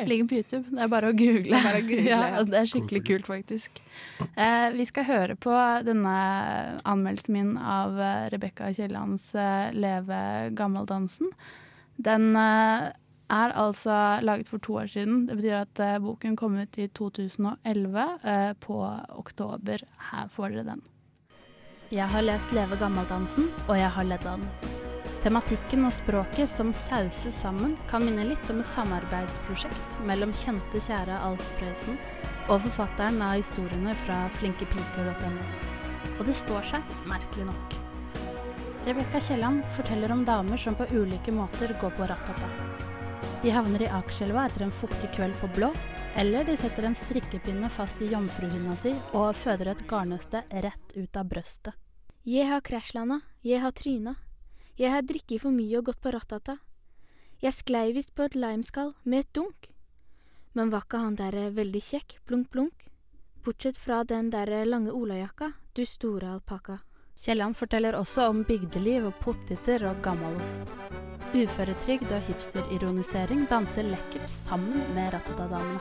Ligger 0.09 0.29
på 0.31 0.39
YouTube. 0.39 0.71
Det 0.71 0.85
er 0.87 0.93
bare 0.95 1.11
å 1.11 1.17
google. 1.19 1.43
Det 1.51 1.59
er 1.59 1.67
bare 1.67 1.83
å 1.83 1.89
google, 1.89 2.07
ja, 2.15 2.45
det 2.47 2.61
er 2.63 2.71
skikkelig 2.71 3.03
kult, 3.11 3.27
faktisk. 3.29 3.83
Eh, 4.39 4.69
vi 4.79 4.87
skal 4.89 5.09
høre 5.11 5.35
på 5.37 5.57
denne 5.89 6.15
anmeldelsen 6.89 7.35
min 7.35 7.53
av 7.59 7.99
Rebekka 8.33 8.71
Kiellands 8.79 9.33
'Leve 9.35 10.23
gammeldansen'. 10.55 11.35
Den 11.99 12.31
er 13.31 13.53
altså 13.53 14.19
laget 14.23 14.49
for 14.49 14.59
to 14.59 14.79
år 14.83 14.87
siden. 14.87 15.27
Det 15.29 15.37
betyr 15.37 15.61
at 15.61 15.81
uh, 15.81 15.99
boken 16.05 16.37
kom 16.37 16.59
ut 16.59 16.79
i 16.79 16.87
2011, 16.89 18.07
Uh, 18.25 18.53
på 18.61 18.79
oktober. 19.19 19.85
Her 20.11 20.29
får 20.29 20.49
dere 20.49 20.65
den. 20.65 20.83
Jeg 21.91 22.09
har 22.09 22.21
lest 22.21 22.53
'Leve 22.53 22.77
gammeldansen', 22.77 23.49
og 23.69 23.79
jeg 23.79 23.91
har 23.91 24.05
ledd 24.05 24.27
av 24.27 24.41
den. 24.41 24.49
Tematikken 25.23 25.85
og 25.85 25.93
språket 25.93 26.49
som 26.49 26.73
sauses 26.73 27.35
sammen, 27.35 27.77
kan 27.89 28.05
minne 28.05 28.27
litt 28.29 28.51
om 28.51 28.61
et 28.61 28.67
samarbeidsprosjekt 28.71 29.97
mellom 30.07 30.31
kjente, 30.33 30.79
kjære 30.79 31.17
Alf 31.27 31.49
Prøysen 31.59 31.99
og 32.49 32.61
forfatteren 32.63 33.19
av 33.23 33.35
historiene 33.41 33.97
fra 34.05 34.21
flinkepiker.no. 34.39 35.49
Og 36.19 36.23
det 36.29 36.37
står 36.39 36.63
seg, 36.71 36.95
merkelig 37.11 37.49
nok. 37.49 37.79
Rebekka 38.87 39.21
Kielland 39.21 39.65
forteller 39.77 40.13
om 40.15 40.23
damer 40.25 40.57
som 40.61 40.79
på 40.79 40.87
ulike 40.95 41.35
måter 41.35 41.75
går 41.81 41.97
på 41.99 42.07
ratata. 42.09 42.78
De 43.43 43.51
havner 43.55 43.85
i 43.85 43.89
Akerselva 43.95 44.49
etter 44.49 44.65
en 44.65 44.73
fuktig 44.75 45.13
kveld 45.15 45.37
på 45.39 45.47
blå, 45.55 45.69
eller 46.19 46.47
de 46.49 46.57
setter 46.59 46.89
en 46.89 46.97
strikkepinne 46.99 47.69
fast 47.71 48.01
i 48.03 48.09
jomfruhinna 48.11 48.75
si 48.81 48.91
og 49.15 49.37
føder 49.39 49.71
et 49.71 49.85
garnnøste 49.87 50.41
rett 50.65 50.97
ut 50.97 51.19
av 51.21 51.29
brøstet. 51.31 51.77
Jeg 52.27 52.49
har 52.51 52.65
krasjlanda, 52.67 53.21
jeg 53.47 53.63
har 53.63 53.77
tryna. 53.79 54.17
Jeg 54.75 54.91
har 54.91 55.07
drikket 55.07 55.45
for 55.45 55.55
mye 55.55 55.79
og 55.79 55.87
gått 55.87 56.03
på 56.03 56.11
rattata. 56.15 56.59
Jeg 57.39 57.55
sklei 57.55 57.93
visst 57.95 58.11
på 58.19 58.27
et 58.27 58.35
limeskall 58.35 58.97
med 59.05 59.23
et 59.23 59.33
dunk. 59.39 59.71
Men 60.59 60.75
var 60.75 60.89
ikke 60.89 61.05
han 61.05 61.19
derre 61.21 61.53
veldig 61.55 61.83
kjekk, 61.93 62.19
plunk 62.27 62.51
plunk? 62.51 62.89
Bortsett 63.47 63.79
fra 63.79 64.03
den 64.03 64.33
derre 64.35 64.65
lange 64.67 64.91
olajakka, 64.91 65.53
du 65.79 65.87
store 65.87 66.35
alpakka. 66.35 66.81
Kielland 67.15 67.55
forteller 67.55 67.95
også 67.95 68.27
om 68.33 68.43
bygdeliv 68.47 69.13
og 69.13 69.23
poteter 69.23 69.87
og 69.87 70.03
gammelost. 70.03 71.08
Uføretrygd 71.29 72.09
og 72.17 72.23
hipsterironisering 72.25 73.43
danser 73.51 73.85
lekkert 73.85 74.31
sammen 74.33 74.81
med 74.97 75.11
Ratata-damene. 75.13 75.81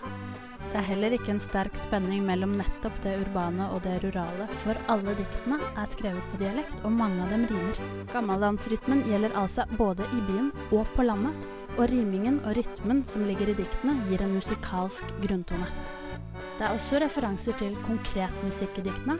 Det 0.67 0.81
er 0.81 0.88
heller 0.89 1.13
ikke 1.15 1.31
en 1.31 1.39
sterk 1.39 1.77
spenning 1.79 2.25
mellom 2.27 2.57
nettopp 2.60 2.97
det 3.05 3.13
urbane 3.21 3.69
og 3.71 3.79
det 3.86 3.93
rurale, 4.03 4.49
for 4.65 4.75
alle 4.91 5.13
diktene 5.15 5.62
er 5.69 5.88
skrevet 5.88 6.27
på 6.33 6.41
dialekt, 6.41 6.75
og 6.83 6.91
mange 6.97 7.23
av 7.23 7.31
dem 7.31 7.45
rimer. 7.47 7.79
Gammeldansrytmen 8.12 9.05
gjelder 9.07 9.39
altså 9.39 9.63
både 9.79 10.10
i 10.17 10.19
byen 10.27 10.51
og 10.67 10.83
på 10.97 11.07
landet, 11.07 11.47
og 11.77 11.88
rimingen 11.93 12.41
og 12.43 12.60
rytmen 12.60 12.99
som 13.07 13.23
ligger 13.29 13.53
i 13.53 13.55
diktene, 13.55 13.95
gir 14.12 14.27
en 14.27 14.36
musikalsk 14.36 15.15
grunntone. 15.23 15.71
Det 16.57 16.67
er 16.67 16.75
også 16.75 16.99
referanser 16.99 17.55
til 17.63 17.79
konkret 17.88 18.36
musikk 18.43 18.81
i 18.81 18.89
diktene, 18.89 19.15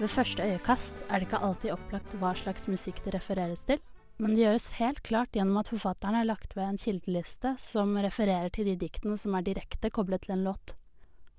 ved 0.00 0.08
første 0.08 0.40
øyekast 0.40 1.02
er 1.10 1.20
det 1.20 1.26
ikke 1.28 1.44
alltid 1.44 1.74
opplagt 1.74 2.14
hva 2.16 2.32
slags 2.32 2.64
musikk 2.72 3.04
det 3.04 3.18
refereres 3.18 3.66
til, 3.68 3.82
men 4.20 4.34
det 4.34 4.42
gjøres 4.44 4.66
helt 4.76 5.00
klart 5.06 5.32
gjennom 5.32 5.62
at 5.62 5.70
forfatteren 5.72 6.18
har 6.18 6.28
lagt 6.28 6.52
ved 6.56 6.66
en 6.66 6.80
kildeliste 6.80 7.54
som 7.60 7.96
refererer 7.96 8.52
til 8.52 8.68
de 8.68 8.76
diktene 8.82 9.16
som 9.20 9.34
er 9.38 9.46
direkte 9.46 9.90
koblet 9.90 10.26
til 10.26 10.36
en 10.36 10.44
låt. 10.50 10.74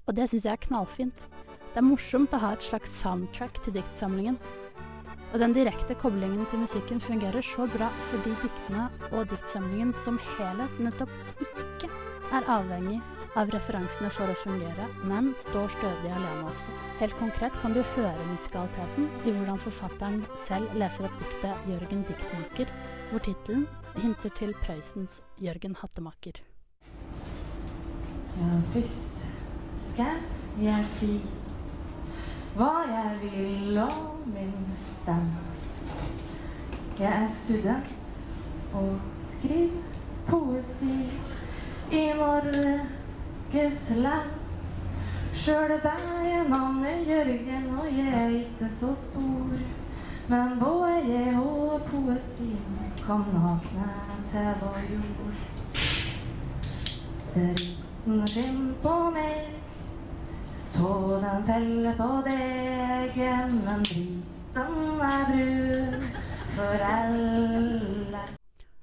Og 0.10 0.18
det 0.18 0.28
syns 0.32 0.48
jeg 0.48 0.58
er 0.58 0.64
knallfint. 0.66 1.28
Det 1.72 1.80
er 1.80 1.86
morsomt 1.86 2.34
å 2.34 2.42
ha 2.42 2.56
et 2.56 2.66
slags 2.66 2.96
soundtrack 3.04 3.62
til 3.62 3.78
diktsamlingen. 3.78 4.40
Og 5.32 5.40
den 5.40 5.54
direkte 5.56 5.96
koblingen 5.96 6.44
til 6.52 6.66
musikken 6.66 7.00
fungerer 7.00 7.46
så 7.46 7.70
bra 7.72 7.88
fordi 8.10 8.34
diktene 8.42 8.90
og 9.12 9.30
diktsamlingen 9.32 9.94
som 10.02 10.18
helhet 10.34 10.82
nettopp 10.84 11.14
ikke 11.46 11.92
er 12.36 12.50
avhengig 12.58 13.00
av 13.40 13.50
referansene 13.54 14.10
for 14.12 14.28
å 14.28 14.36
fungere, 14.36 14.88
men 15.08 15.32
står 15.40 15.72
stødig 15.78 16.12
alene 16.12 16.50
også. 16.50 16.74
Helt 17.00 17.18
konkret 17.20 17.56
kan 17.62 17.76
du 17.76 17.80
høre 17.96 18.28
musikaliteten 18.28 19.08
i 19.24 19.32
hvordan 19.32 19.62
forfatteren 19.62 20.24
selv 20.46 20.74
leser 20.76 21.08
opp 21.08 21.20
diktet 21.22 21.68
'Jørgen 21.70 22.04
Diktmaker', 22.10 22.74
hvor 23.12 23.24
tittelen 23.24 23.68
hinter 24.04 24.30
til 24.36 24.54
Prøysens 24.64 25.22
'Jørgen 25.40 25.76
Hattemaker'. 25.80 26.42
Ja, 28.42 28.62
først 28.74 29.24
skal 29.92 30.20
jeg 30.60 30.86
si 30.98 31.22
hva 32.56 32.84
jeg 32.88 33.20
vil 33.22 33.78
om 33.80 34.24
min 34.28 34.76
stemme. 34.76 35.40
Jeg 37.00 37.24
er 37.24 37.30
student 37.32 38.26
og 38.74 39.00
skriver 39.24 39.82
poesi. 40.28 41.12
i 41.92 42.14
Norges 43.52 43.90
land. 43.90 44.30
Sjøl 45.34 45.72
bærer 45.84 46.48
navnet 46.50 47.08
Jørgen, 47.08 47.80
og 47.80 47.86
jeg 47.98 48.14
er 48.14 48.28
ikke 48.28 48.70
så 48.80 48.96
stor. 48.96 49.50
Men 50.28 50.60
både 50.60 51.36
og 51.36 51.82
poesien 51.88 52.80
kom 53.06 53.26
nakne 53.34 53.90
til 54.32 54.48
vår 54.62 54.80
jord. 54.94 55.36
Dritten 57.36 58.28
skinner 58.28 58.74
på 58.82 58.96
meg, 59.12 59.52
så 60.56 61.20
den 61.24 61.46
feller 61.46 61.96
på 62.00 62.10
deg. 62.30 63.16
men 63.66 63.84
driten 63.84 65.02
er 65.12 65.26
brun 65.28 66.12
for 66.56 66.86
alle. 66.96 68.28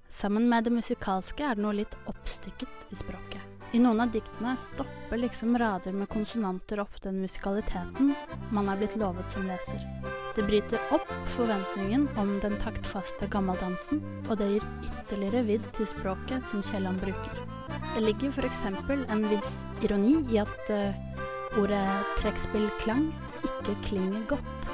Sammen 0.08 0.48
med 0.48 0.64
det 0.64 0.72
musikalske 0.72 1.44
er 1.44 1.54
det 1.54 1.64
noe 1.64 1.72
litt 1.80 1.96
oppstykket 2.06 2.92
i 2.92 2.96
språket. 2.96 3.47
I 3.72 3.78
noen 3.84 4.00
av 4.00 4.10
diktene 4.10 4.54
stopper 4.56 5.18
liksom 5.20 5.58
rader 5.58 5.92
med 5.92 6.08
konsonanter 6.08 6.80
opp 6.80 7.02
den 7.04 7.18
musikaliteten 7.20 8.14
man 8.50 8.70
er 8.72 8.78
blitt 8.80 8.96
lovet 8.96 9.28
som 9.28 9.44
leser. 9.44 9.82
Det 10.36 10.46
bryter 10.48 10.94
opp 10.96 11.10
forventningen 11.34 12.06
om 12.16 12.38
den 12.40 12.56
taktfaste 12.62 13.28
gammeldansen, 13.28 14.00
og 14.30 14.38
det 14.40 14.48
gir 14.54 14.66
ytterligere 14.88 15.44
vidd 15.50 15.68
til 15.76 15.90
språket 15.90 16.48
som 16.48 16.64
Kielland 16.64 17.02
bruker. 17.04 17.44
Det 17.92 18.06
ligger 18.06 18.32
f.eks. 18.32 18.64
en 18.70 19.28
viss 19.28 19.52
ironi 19.84 20.16
i 20.32 20.40
at 20.40 20.72
uh, 20.72 21.60
ordet 21.60 21.84
trekkspillklang 22.22 23.10
ikke 23.42 23.76
klinger 23.84 24.24
godt. 24.32 24.72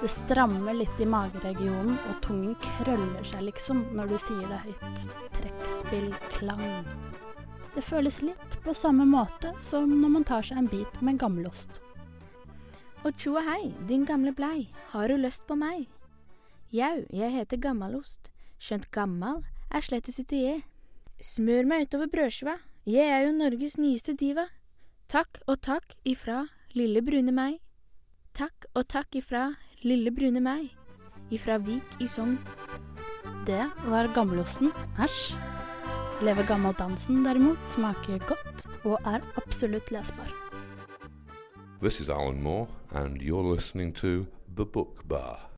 Det 0.00 0.10
strammer 0.10 0.74
litt 0.74 0.98
i 0.98 1.06
mageregionen, 1.06 1.94
og 2.10 2.20
tungen 2.26 2.58
krøller 2.64 3.22
seg 3.22 3.46
liksom 3.52 3.84
når 3.94 4.14
du 4.14 4.18
sier 4.18 4.46
det 4.50 4.62
høyt. 4.66 5.08
Trekkspillklang. 5.38 6.64
Det 7.74 7.84
føles 7.86 8.18
litt 8.24 8.56
på 8.64 8.74
samme 8.74 9.06
måte 9.06 9.52
som 9.62 9.92
når 10.00 10.12
man 10.16 10.26
tar 10.26 10.42
seg 10.46 10.58
en 10.58 10.70
bit 10.70 11.00
med 11.06 11.20
gammelost. 11.22 11.80
Og 13.06 13.14
tjo 13.16 13.36
og 13.38 13.46
hei, 13.46 13.70
din 13.88 14.04
gamle 14.04 14.34
blei, 14.36 14.68
har 14.92 15.08
du 15.08 15.16
lyst 15.16 15.46
på 15.48 15.56
meg? 15.56 15.86
Jau, 16.70 17.06
jeg 17.10 17.32
heter 17.32 17.58
Gammalost, 17.58 18.28
skjønt 18.62 18.90
gammal 18.94 19.40
er 19.72 19.82
slettes 19.82 20.20
ikke 20.20 20.38
jeg. 20.38 20.58
Smør 21.22 21.66
meg 21.70 21.86
utover 21.86 22.10
brødskiva, 22.12 22.58
jeg 22.86 23.06
er 23.06 23.24
jo 23.26 23.32
Norges 23.36 23.78
nyeste 23.78 24.14
diva. 24.18 24.46
Takk 25.10 25.40
og 25.46 25.60
takk 25.64 25.96
ifra 26.06 26.44
lille 26.76 27.02
brune 27.02 27.34
meg. 27.34 27.58
Takk 28.36 28.68
og 28.74 28.86
takk 28.92 29.18
ifra 29.18 29.48
lille 29.82 30.12
brune 30.14 30.42
meg. 30.44 30.70
Ifra 31.34 31.58
Vik 31.62 31.96
i 32.02 32.06
Sogn. 32.10 32.38
Det 33.46 33.64
var 33.86 34.10
gammelosten. 34.14 34.70
Æsj. 34.98 35.34
Leve 36.20 36.42
gammeldansen 36.44 37.22
derimot 37.24 37.62
smaker 37.64 38.18
godt 38.28 38.66
og 38.84 38.98
er 39.08 39.22
absolutt 39.40 39.88
lesbar. 39.88 40.28
This 41.80 41.96
is 42.00 42.10
Alan 42.12 42.42
Moore, 42.42 42.66
and 42.92 43.22
you're 43.22 43.54
listening 43.54 43.94
to 43.96 44.26
The 44.56 44.66
Book 44.66 45.08
Bar. 45.08 45.48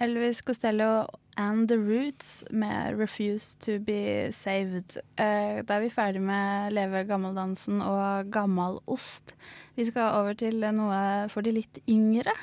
Elvis 0.00 0.42
Costello 0.42 1.06
and 1.36 1.68
The 1.68 1.76
Roots 1.76 2.44
med 2.50 2.98
'Refuse 2.98 3.56
to 3.60 3.78
Be 3.78 4.32
Saved'. 4.32 4.96
Eh, 5.18 5.62
da 5.62 5.74
er 5.74 5.80
vi 5.80 5.90
ferdig 5.90 6.22
med 6.22 6.72
Leve 6.72 7.04
gammeldansen 7.04 7.80
og 7.82 8.30
gammalost. 8.32 9.34
Vi 9.76 9.84
skal 9.84 10.02
over 10.02 10.32
til 10.32 10.60
noe 10.74 11.28
for 11.28 11.40
de 11.40 11.52
litt 11.52 11.78
yngre. 11.88 12.34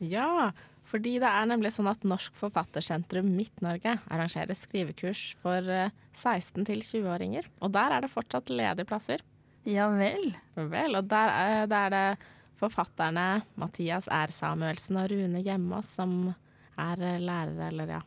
Ja, 0.00 0.50
fordi 0.88 1.18
det 1.20 1.28
er 1.28 1.48
nemlig 1.50 1.70
sånn 1.74 1.90
at 1.90 2.04
Norsk 2.08 2.36
Forfattersentrum 2.40 3.28
Midt-Norge 3.36 3.98
arrangerer 4.08 4.56
skrivekurs 4.56 5.34
for 5.42 5.64
eh, 5.68 5.90
16- 6.16 6.64
til 6.68 6.80
20-åringer. 6.80 7.48
Og 7.60 7.72
der 7.76 7.92
er 7.98 8.04
det 8.06 8.10
fortsatt 8.12 8.48
ledige 8.52 8.88
plasser. 8.88 9.20
Ja 9.68 9.90
vel. 9.92 10.30
Vel, 10.56 10.96
og 10.96 11.08
der 11.10 11.32
er, 11.34 11.66
der 11.68 11.88
er 11.88 11.94
det 11.96 12.28
forfatterne 12.58 13.42
Mathias 13.60 14.08
R. 14.10 14.32
Samuelsen 14.34 14.96
og 14.98 15.10
Rune 15.12 15.42
Hjemås 15.44 15.92
som 16.00 16.14
er 16.78 17.04
eh, 17.04 17.20
lærere, 17.20 17.68
eller 17.68 17.92
ja, 17.98 18.00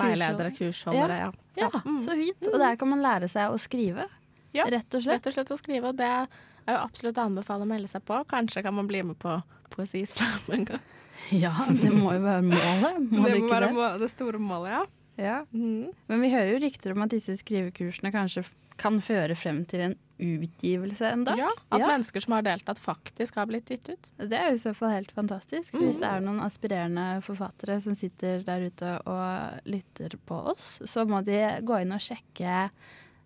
veiledere, 0.00 0.50
kursholdere. 0.56 1.20
Ja, 1.26 1.32
Ja, 1.56 1.70
så 2.04 2.16
fint. 2.18 2.48
Og 2.52 2.58
der 2.60 2.76
kan 2.76 2.90
man 2.90 3.00
lære 3.04 3.28
seg 3.32 3.52
å 3.52 3.60
skrive. 3.60 4.08
Ja, 4.56 4.66
Rett 4.72 4.92
og 4.96 5.04
slett. 5.04 5.20
Rett 5.20 5.30
og 5.30 5.36
slett 5.36 5.52
å 5.52 5.60
skrive, 5.60 5.92
og 5.92 5.96
det 6.00 6.08
er 6.08 6.26
jo 6.72 6.80
absolutt 6.80 7.20
å 7.20 7.24
anbefale 7.28 7.64
å 7.64 7.68
melde 7.68 7.88
seg 7.92 8.04
på. 8.08 8.18
Kanskje 8.28 8.62
kan 8.64 8.74
man 8.76 8.88
bli 8.88 9.02
med 9.04 9.18
på 9.20 9.36
Poesislam 9.72 10.52
en 10.56 10.64
gang. 10.72 10.84
Ja, 11.44 11.52
det 11.70 11.90
må 11.92 12.12
jo 12.14 12.22
være 12.22 12.44
målet. 12.46 13.02
Må 13.10 13.26
det 13.26 13.34
det 13.34 13.42
må 13.42 13.50
være 13.50 13.96
det? 13.96 14.04
det 14.04 14.12
store 14.12 14.40
målet, 14.42 14.76
ja. 14.76 14.84
Ja. 15.16 15.36
Men 15.50 16.20
vi 16.20 16.28
hører 16.28 16.52
jo 16.52 16.60
rykter 16.60 16.92
om 16.92 17.04
at 17.06 17.14
disse 17.14 17.38
skrivekursene 17.40 18.12
kanskje 18.12 18.44
kan 18.76 18.98
føre 19.00 19.32
frem 19.38 19.62
til 19.68 19.86
en 19.86 19.94
utgivelse 20.20 21.08
en 21.08 21.24
dag. 21.24 21.40
Ja, 21.40 21.48
at 21.72 21.80
mennesker 21.80 22.24
som 22.24 22.36
har 22.36 22.44
deltatt, 22.44 22.80
faktisk 22.80 23.36
har 23.40 23.48
blitt 23.48 23.70
gitt 23.72 23.88
ut. 23.88 24.10
Det 24.20 24.36
er 24.36 24.50
jo 24.50 24.58
i 24.58 24.60
så 24.60 24.72
fall 24.76 24.92
helt 24.92 25.12
fantastisk. 25.16 25.72
Mm. 25.72 25.82
Hvis 25.84 25.98
det 26.02 26.10
er 26.10 26.24
noen 26.24 26.42
aspirerende 26.44 27.06
forfattere 27.24 27.78
som 27.84 27.96
sitter 27.96 28.44
der 28.44 28.68
ute 28.68 28.92
og 29.08 29.66
lytter 29.68 30.16
på 30.28 30.40
oss, 30.52 30.76
så 30.84 31.04
må 31.08 31.22
de 31.24 31.40
gå 31.64 31.80
inn 31.80 31.96
og 31.96 32.04
sjekke 32.04 32.68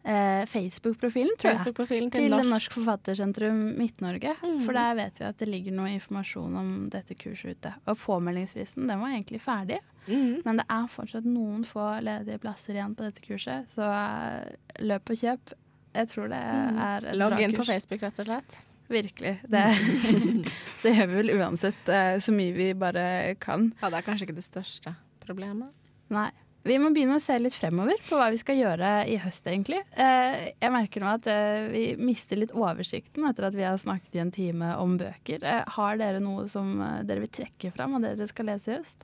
eh, 0.04 0.44
Facebook-profilen, 0.46 1.36
tror 1.38 1.50
jeg. 1.50 1.58
Facebook-profilen 1.60 2.10
til 2.10 2.26
til 2.28 2.32
Norsk- 2.34 2.50
Norsk 2.50 2.72
Forfattersentrum 2.78 3.58
Midt-Norge. 3.78 4.34
Mm. 4.42 4.62
For 4.64 4.72
der 4.72 4.94
vet 4.94 5.18
vi 5.20 5.24
at 5.28 5.38
det 5.38 5.48
ligger 5.48 5.72
noe 5.76 5.90
informasjon 5.94 6.56
om 6.56 6.70
dette 6.90 7.14
kurset 7.14 7.56
ute. 7.58 7.74
Og 7.86 7.98
påmeldingsfristen 7.98 8.86
den 8.88 9.00
var 9.00 9.08
egentlig 9.14 9.40
ferdig. 9.44 9.78
Mm. 10.06 10.42
Men 10.44 10.56
det 10.62 10.64
er 10.70 10.86
fortsatt 10.88 11.24
noen 11.28 11.64
få 11.68 12.00
ledige 12.02 12.38
plasser 12.40 12.74
igjen 12.74 12.94
på 12.96 13.04
dette 13.04 13.20
kurset, 13.26 13.68
så 13.74 13.84
eh, 13.90 14.80
løp 14.80 15.10
og 15.10 15.16
kjøp. 15.20 15.52
Jeg 15.94 16.06
tror 16.08 16.28
det 16.30 16.40
Mm. 16.40 16.78
er 16.78 17.06
et 17.10 17.16
Logg 17.18 17.40
inn 17.40 17.52
på. 17.56 17.64
Facebook, 17.66 18.00
rett 18.02 18.20
og 18.20 18.26
slett. 18.26 18.58
Virkelig. 18.90 19.36
Det, 19.46 19.64
det 20.82 20.92
gjør 20.96 21.06
vi 21.10 21.14
vel 21.22 21.30
uansett 21.38 21.88
eh, 21.88 22.18
så 22.18 22.32
mye 22.34 22.52
vi 22.56 22.72
bare 22.74 23.34
kan. 23.38 23.72
Ja, 23.82 23.90
det 23.90 23.98
er 24.00 24.06
kanskje 24.06 24.26
ikke 24.28 24.38
det 24.40 24.44
største 24.48 24.94
problemet. 25.24 25.70
Nei. 26.10 26.30
Vi 26.60 26.74
må 26.76 26.90
begynne 26.92 27.14
å 27.16 27.20
se 27.22 27.32
litt 27.40 27.54
fremover 27.56 27.96
på 28.04 28.18
hva 28.20 28.26
vi 28.32 28.38
skal 28.40 28.56
gjøre 28.58 28.88
i 29.08 29.16
høst, 29.22 29.46
egentlig. 29.48 29.78
Eh, 29.96 30.52
jeg 30.60 30.72
merker 30.74 31.00
nå 31.00 31.08
at 31.14 31.26
eh, 31.32 31.68
vi 31.72 31.96
mister 31.96 32.36
litt 32.36 32.52
oversikten 32.52 33.24
etter 33.30 33.46
at 33.48 33.56
vi 33.56 33.64
har 33.64 33.78
snakket 33.80 34.14
i 34.18 34.20
en 34.20 34.32
time 34.34 34.76
om 34.76 34.98
bøker. 35.00 35.40
Eh, 35.40 35.64
har 35.76 35.96
dere 36.00 36.20
noe 36.20 36.48
som 36.52 36.66
dere 37.08 37.20
vil 37.24 37.32
trekke 37.32 37.70
fram 37.72 37.94
av 37.96 38.00
det 38.04 38.12
dere 38.18 38.28
skal 38.28 38.46
lese 38.52 38.68
i 38.68 38.76
høst? 38.76 39.00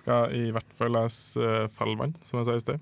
Skal 0.00 0.20
i 0.34 0.50
hvert 0.54 0.72
fall 0.78 0.92
lese 0.96 1.42
Fallvann, 1.76 2.14
som 2.26 2.38
jeg 2.40 2.46
sa 2.48 2.54
i 2.58 2.66
sted. 2.66 2.78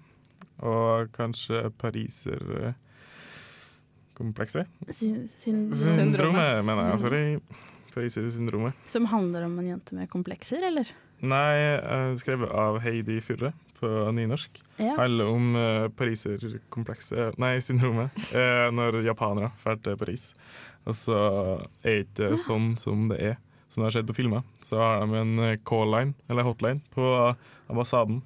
Og 0.64 1.12
kanskje 1.12 1.56
Pariser-komplekset. 1.76 4.66
Sy 4.88 5.08
Syndromet, 5.36 6.64
mener 6.64 6.82
jeg. 6.94 6.98
Sorry. 7.04 7.24
Pariser-syndromet. 7.92 8.72
Som 8.88 9.04
handler 9.12 9.40
om 9.50 9.54
en 9.60 9.68
jente 9.74 9.92
med 10.00 10.08
komplekser, 10.12 10.60
eller? 10.72 10.86
Nei, 11.28 11.56
skrevet 12.20 12.50
av 12.54 12.78
Heidi 12.84 13.18
Furre 13.24 13.50
på 13.78 13.88
nynorsk. 14.14 14.60
Ja. 14.82 14.94
Handler 14.98 15.28
om 15.30 15.48
uh, 15.56 15.88
pariserkomplekset 15.98 17.38
Nei, 17.38 17.58
syndromet. 17.62 18.14
eh, 18.34 18.68
når 18.74 19.00
japanere 19.06 19.50
drar 19.62 19.78
til 19.84 19.96
Paris. 20.00 20.32
Og 20.88 20.94
så 20.96 21.18
er 21.84 22.02
det 22.16 22.30
ikke 22.32 22.38
sånn 22.40 22.72
som 22.80 23.08
det 23.10 23.18
er, 23.32 23.36
som 23.68 23.82
det 23.82 23.88
har 23.90 23.96
skjedd 23.98 24.08
på 24.10 24.16
filmer. 24.18 24.42
Så 24.64 24.78
har 24.80 25.02
de 25.06 25.18
en 25.20 25.38
eh, 25.44 25.56
call-line, 25.68 26.14
eller 26.30 26.46
hotline, 26.46 26.80
på 26.94 27.10
ambassaden 27.70 28.22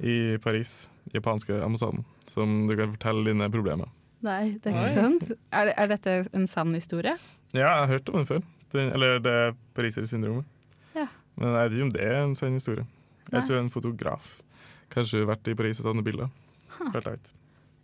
i 0.00 0.38
Paris. 0.42 0.88
Japanske 1.12 1.58
ambassaden. 1.62 2.04
Som 2.30 2.66
du 2.70 2.76
kan 2.78 2.92
fortelle 2.94 3.26
dine 3.28 3.50
problemer. 3.52 3.90
Nei, 4.22 4.54
det 4.62 4.70
er 4.70 4.78
ikke 4.78 4.94
sant. 4.94 5.32
Er, 5.50 5.66
det- 5.68 5.74
er 5.82 5.88
dette 5.90 6.12
en 6.32 6.46
sann 6.46 6.74
historie? 6.78 7.16
Ja, 7.52 7.66
jeg 7.66 7.78
har 7.82 7.90
hørt 7.96 8.08
om 8.12 8.20
den 8.22 8.28
før. 8.28 8.42
Den, 8.72 8.92
eller 8.96 9.18
det 9.20 9.32
er 9.36 9.56
parisersyndromet. 9.76 10.46
Ja. 10.96 11.08
Men 11.36 11.50
jeg 11.52 11.66
vet 11.66 11.74
ikke 11.76 11.86
om 11.88 11.90
det 11.92 12.04
er 12.06 12.20
en 12.22 12.34
sann 12.38 12.54
historie. 12.56 12.86
Nei. 12.86 13.40
Jeg 13.40 13.46
tror 13.48 13.54
det 13.56 13.58
er 13.58 13.64
en 13.66 13.74
fotograf. 13.74 14.30
Kanskje 14.92 15.26
vært 15.28 15.48
i 15.48 15.56
Paris 15.58 15.80
og 15.80 15.88
tatt 15.88 15.98
noen 15.98 16.08
bilder. 16.10 16.34
Helt 16.82 17.06
teit. 17.06 17.32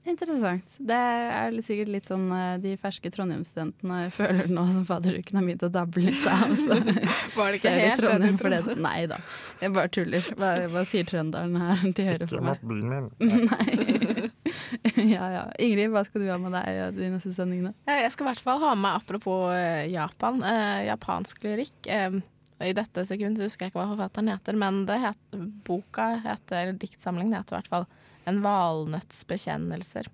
Interessant. 0.09 0.65
Det 0.81 0.97
er 0.97 1.57
sikkert 1.65 1.91
litt 1.93 2.07
sånn 2.09 2.31
eh, 2.33 2.55
de 2.63 2.73
ferske 2.81 3.11
Trondheim-studentene 3.13 4.07
føler 4.15 4.49
nå 4.49 4.65
som 4.73 4.87
fadderuken 4.89 5.37
har 5.37 5.45
begynt 5.45 5.65
å 5.67 5.71
dabbe 5.73 6.01
litt 6.01 6.23
av. 6.31 6.55
Så 6.57 6.79
Var 7.37 7.51
det 7.53 7.59
ikke 7.59 7.65
ser 7.67 7.83
helt 7.83 8.01
det 8.01 8.07
Trondheim 8.07 8.39
for 8.41 8.55
det. 8.55 8.77
Nei 8.81 9.03
da, 9.11 9.19
jeg 9.61 9.75
bare 9.77 9.93
tuller. 9.93 10.31
Hva, 10.39 10.55
hva 10.73 10.85
sier 10.89 11.09
trønderen 11.09 11.59
her 11.61 11.85
til 11.99 12.09
høyre 12.09 12.31
for 12.31 12.47
meg? 12.47 12.57
Ikke 12.57 12.71
mobilen 12.71 13.11
Nei. 13.51 14.33
ja 15.15 15.29
ja. 15.35 15.45
Ingrid, 15.61 15.93
hva 15.93 16.07
skal 16.09 16.25
du 16.25 16.31
ha 16.33 16.41
med 16.41 16.57
deg 16.57 16.73
i 16.73 16.89
de 16.97 17.13
neste 17.19 17.35
sendingene? 17.37 17.75
Jeg 17.91 18.15
skal 18.15 18.29
i 18.29 18.31
hvert 18.31 18.45
fall 18.49 18.65
ha 18.65 18.73
med, 18.79 19.03
apropos 19.03 19.51
eh, 19.53 19.85
Japan, 19.93 20.41
eh, 20.47 20.87
japansk 20.89 21.45
lyrikk. 21.45 21.77
Eh, 21.85 22.21
I 22.61 22.73
dette 22.75 23.05
sekundet 23.07 23.45
husker 23.45 23.67
jeg 23.67 23.73
ikke 23.73 23.81
hva 23.81 23.93
forfatteren 23.93 24.31
heter, 24.33 24.57
men 24.59 24.83
det 24.89 24.99
heter, 25.03 25.45
boka 25.67 26.09
heter, 26.25 26.63
eller 26.63 26.79
diktsamlingen 26.81 27.37
heter 27.39 27.55
i 27.55 27.61
hvert 27.61 27.73
fall 27.75 27.87
'En 28.27 28.43
valnøtts 28.45 29.25
bekjennelser'. 29.25 30.09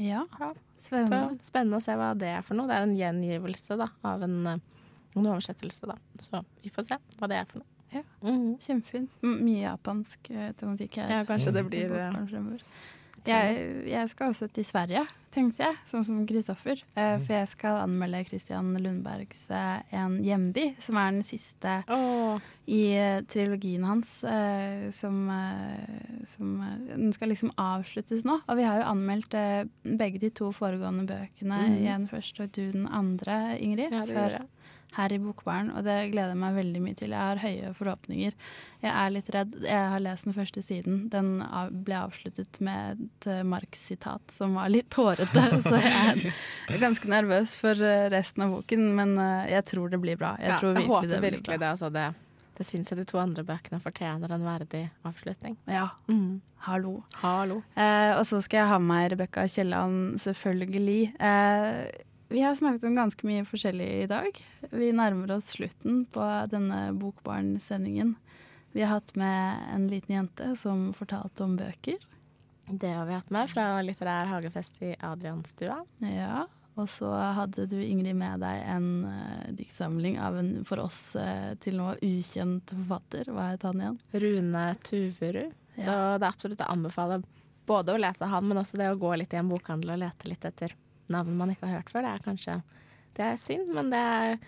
Ja, 0.00 0.24
spennende. 0.82 1.38
Så 1.38 1.50
spennende 1.50 1.76
å 1.76 1.84
se 1.84 1.94
hva 1.94 2.14
det 2.18 2.30
er 2.32 2.42
for 2.42 2.54
noe. 2.58 2.66
Det 2.66 2.76
er 2.76 2.86
en 2.88 2.96
gjengivelse 2.96 3.76
da, 3.78 3.86
av 4.02 4.22
en, 4.22 4.46
en 4.46 5.26
oversettelse, 5.26 5.86
da. 5.86 5.96
Så 6.18 6.44
vi 6.62 6.70
får 6.70 6.88
se 6.88 6.98
hva 7.18 7.28
det 7.28 7.36
er 7.36 7.44
for 7.44 7.62
noe. 7.62 7.68
Ja, 7.92 8.02
Kjempefint. 8.62 9.10
M 9.22 9.40
mye 9.44 9.64
japansk 9.64 10.30
eh, 10.30 10.52
tematikk 10.58 11.00
her. 11.02 11.10
Ja, 11.10 11.24
kanskje 11.26 11.52
det 11.52 11.64
blir, 11.66 11.90
Jeg, 13.26 13.64
jeg 13.90 14.10
skal 14.12 14.32
også 14.32 14.48
til 14.54 14.64
Sverige, 14.64 15.02
tenkte 15.34 15.62
jeg, 15.62 15.76
sånn 15.90 16.04
som 16.06 16.20
Kristoffer. 16.28 16.80
Eh, 16.98 17.16
for 17.22 17.34
jeg 17.36 17.48
skal 17.52 17.80
anmelde 17.84 18.22
Christian 18.26 18.70
Lundbergs 18.80 19.44
eh, 19.54 19.96
En 20.00 20.18
hjemby, 20.24 20.70
som 20.82 20.98
er 21.00 21.12
den 21.14 21.26
siste 21.26 21.76
i 22.70 22.80
eh, 22.96 23.20
trilogien 23.30 23.84
hans. 23.86 24.12
som, 24.96 25.18
som 26.30 26.54
Den 26.88 27.12
skal 27.16 27.32
liksom 27.34 27.52
avsluttes 27.60 28.24
nå. 28.28 28.40
Og 28.46 28.60
vi 28.60 28.66
har 28.66 28.80
jo 28.80 28.88
anmeldt 28.92 29.36
begge 29.84 30.22
de 30.22 30.32
to 30.34 30.50
foregående 30.56 31.06
bøkene. 31.10 31.60
Mm. 31.66 31.82
Den 31.84 32.08
første 32.10 32.46
og 32.46 32.56
du 32.56 32.64
den 32.72 32.88
andre, 32.88 33.58
Ingrid. 33.58 33.92
Ja, 33.92 34.06
det 34.08 34.16
før-. 34.16 34.40
Her 34.96 35.12
i 35.14 35.18
Bokbaren, 35.22 35.68
og 35.76 35.84
det 35.86 35.96
gleder 36.12 36.32
jeg 36.34 36.40
meg 36.40 36.56
veldig 36.56 36.80
mye 36.82 36.96
til. 36.98 37.12
Jeg 37.14 37.20
har 37.30 37.40
høye 37.42 37.72
forhåpninger. 37.78 38.34
Jeg 38.82 38.90
er 38.90 39.12
litt 39.14 39.28
redd. 39.34 39.52
Jeg 39.62 39.90
har 39.92 40.02
lest 40.02 40.26
den 40.26 40.34
første 40.34 40.62
siden. 40.66 40.96
Den 41.12 41.28
ble 41.86 41.98
avsluttet 42.00 42.58
med 42.64 43.04
et 43.04 43.28
eh, 43.30 43.42
Marx-sitat 43.46 44.34
som 44.34 44.56
var 44.58 44.72
litt 44.72 44.94
hårete, 44.98 45.44
så 45.68 45.76
jeg 45.78 46.32
er 46.74 46.82
ganske 46.82 47.10
nervøs 47.12 47.54
for 47.60 47.78
eh, 47.86 48.08
resten 48.10 48.46
av 48.48 48.56
boken, 48.58 48.88
men 48.98 49.14
eh, 49.20 49.52
jeg 49.54 49.68
tror 49.74 49.92
det 49.94 50.02
blir 50.02 50.18
bra. 50.20 50.34
Jeg, 50.42 50.54
Ja, 50.54 50.58
tror 50.62 50.74
jeg 50.74 50.88
håper 50.90 51.08
det 51.14 51.22
virkelig 51.28 51.46
bra. 51.54 51.62
det. 51.62 51.70
Altså 51.76 51.90
det, 51.94 52.08
det 52.58 52.66
syns 52.68 52.90
jeg 52.90 52.98
de 53.00 53.06
to 53.08 53.20
andre 53.22 53.46
bøkene 53.46 53.78
fortjener 53.80 54.34
en 54.34 54.44
verdig 54.48 54.84
avslutning. 55.06 55.54
Ja. 55.70 55.86
Mm. 56.10 56.40
Hallo. 56.66 56.98
Hallo. 57.22 57.62
Eh, 57.72 58.10
og 58.18 58.26
så 58.28 58.42
skal 58.44 58.64
jeg 58.64 58.68
ha 58.74 58.78
med 58.82 58.90
meg 58.90 59.06
Rebekka 59.14 59.46
Kielland, 59.48 60.18
selvfølgelig. 60.20 61.02
Eh, 61.16 61.84
vi 62.30 62.42
har 62.42 62.54
snakket 62.54 62.84
om 62.86 62.94
ganske 62.94 63.26
mye 63.26 63.44
forskjellig 63.44 63.88
i 64.04 64.06
dag. 64.06 64.36
Vi 64.70 64.92
nærmer 64.94 65.32
oss 65.34 65.48
slutten 65.56 66.04
på 66.14 66.26
denne 66.52 66.92
Bokbarn-sendingen. 66.94 68.14
Vi 68.70 68.84
har 68.84 69.00
hatt 69.00 69.16
med 69.18 69.64
en 69.74 69.88
liten 69.90 70.14
jente 70.14 70.52
som 70.56 70.92
fortalte 70.94 71.42
om 71.42 71.56
bøker. 71.58 71.98
Det 72.70 72.92
har 72.94 73.08
vi 73.08 73.16
hatt 73.18 73.32
med 73.34 73.50
fra 73.50 73.64
litterær 73.82 74.30
hagefest 74.30 74.78
i 74.86 74.92
Adrianstua. 75.02 75.80
Ja, 76.06 76.44
og 76.78 76.86
så 76.92 77.10
hadde 77.10 77.66
du 77.66 77.80
Ingrid 77.82 78.14
med 78.20 78.44
deg 78.44 78.62
en 78.76 78.86
uh, 79.10 79.48
diktsamling 79.58 80.20
av 80.22 80.38
en 80.38 80.52
for 80.68 80.84
oss 80.84 81.00
uh, 81.18 81.56
til 81.58 81.80
nå 81.80 81.96
ukjent 81.98 82.70
forfatter. 82.70 83.32
Hva 83.34 83.48
het 83.50 83.66
han 83.66 83.82
igjen? 83.82 83.98
Rune 84.22 84.62
Tuverud. 84.86 85.56
Så 85.80 85.90
det 85.90 86.22
er 86.22 86.30
absolutt 86.30 86.62
å 86.62 86.70
anbefale 86.70 87.18
både 87.66 87.94
å 87.96 87.98
lese 87.98 88.30
han, 88.30 88.46
men 88.46 88.62
også 88.62 88.78
det 88.78 88.92
å 88.92 89.00
gå 89.02 89.16
litt 89.18 89.34
i 89.34 89.40
en 89.40 89.50
bokhandel 89.50 89.96
og 89.96 90.00
lete 90.04 90.30
litt 90.30 90.46
etter 90.46 90.76
navn 91.12 91.36
man 91.38 91.52
ikke 91.52 91.68
har 91.68 91.80
hørt 91.80 91.92
før. 91.92 92.06
Det 92.06 92.14
er 92.14 92.24
kanskje 92.24 92.56
Det 93.16 93.26
er 93.26 93.36
synd, 93.42 93.72
men 93.74 93.90
det 93.90 93.98
er, 93.98 94.38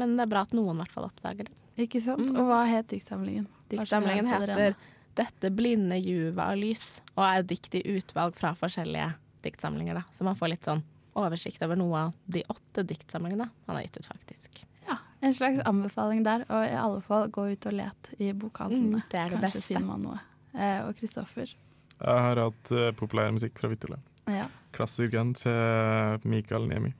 men 0.00 0.16
det 0.16 0.24
er 0.24 0.30
bra 0.32 0.42
at 0.46 0.54
noen 0.56 0.78
i 0.78 0.82
hvert 0.82 0.94
fall 0.94 1.08
oppdager 1.10 1.50
det. 1.50 1.56
Ikke 1.84 2.00
sant? 2.02 2.30
Og 2.32 2.48
hva 2.48 2.62
het 2.64 2.88
diktsamlingen? 2.88 3.46
Diktsamlingen 3.68 4.28
heter 4.30 4.76
'Dette 5.16 5.48
blinde 5.50 5.96
juvet 5.96 6.42
av 6.44 6.56
lys', 6.60 7.00
og 7.16 7.24
er 7.24 7.42
dikt 7.42 7.74
i 7.74 7.80
utvalg 7.96 8.34
fra 8.36 8.52
forskjellige 8.52 9.14
diktsamlinger. 9.42 9.94
Da. 9.94 10.02
Så 10.12 10.24
man 10.24 10.36
får 10.36 10.52
litt 10.52 10.68
sånn 10.68 10.82
oversikt 11.16 11.62
over 11.64 11.78
noe 11.80 12.02
av 12.06 12.12
de 12.26 12.42
åtte 12.52 12.84
diktsamlingene 12.84 13.48
han 13.66 13.78
har 13.78 13.86
gitt 13.86 13.96
ut, 13.96 14.08
faktisk. 14.10 14.64
Ja, 14.86 14.98
en 15.20 15.34
slags 15.34 15.62
anbefaling 15.64 16.22
der. 16.26 16.44
Og 16.52 16.66
i 16.66 16.74
alle 16.76 17.00
fall 17.06 17.30
gå 17.32 17.46
ut 17.52 17.68
og 17.70 17.78
let 17.78 18.10
i 18.18 18.32
bokhandlene. 18.36 19.00
Mm, 19.00 19.06
det 19.10 19.20
er 19.20 19.30
det 19.32 19.38
Kanskje 19.38 19.46
beste. 19.46 19.64
finner 19.70 19.88
man 19.88 20.04
noe. 20.04 20.20
Eh, 20.52 20.82
og 20.84 20.92
Kristoffer. 21.00 21.54
Jeg 21.96 22.24
har 22.26 22.42
hatt 22.42 22.72
uh, 22.76 22.90
populær 22.92 23.32
musikk 23.32 23.56
fra 23.60 23.70
Vittula. 23.72 23.98
Ja. 24.28 24.44
Klassikeren 24.76 25.32
til 25.36 26.28
Mikael 26.28 26.68
Niemi. 26.70 26.92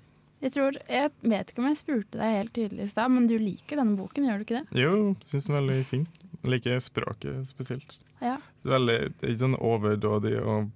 Jeg 0.44 0.52
tror, 0.52 0.76
jeg 0.92 1.10
vet 1.24 1.50
ikke 1.50 1.62
om 1.62 1.68
jeg 1.70 1.78
spurte 1.80 2.20
deg 2.20 2.34
helt 2.34 2.52
tydelig 2.56 2.84
i 2.84 2.90
stad, 2.92 3.12
men 3.12 3.28
du 3.28 3.36
liker 3.40 3.80
denne 3.80 3.96
boken, 3.98 4.26
gjør 4.28 4.40
du 4.40 4.44
ikke 4.44 4.58
det? 4.58 4.80
Jo, 4.82 4.96
syns 5.24 5.48
den 5.48 5.56
er 5.56 5.62
veldig 5.64 5.86
fin. 5.88 6.04
Jeg 6.42 6.52
liker 6.52 6.82
språket 6.84 7.48
spesielt. 7.48 7.96
Ja. 8.20 8.36
Det 8.60 8.68
er, 8.68 8.74
veldig, 8.76 8.98
det 9.14 9.24
er 9.24 9.32
ikke 9.32 9.42
sånn 9.42 9.56
overdådig 9.60 10.34
og 10.42 10.68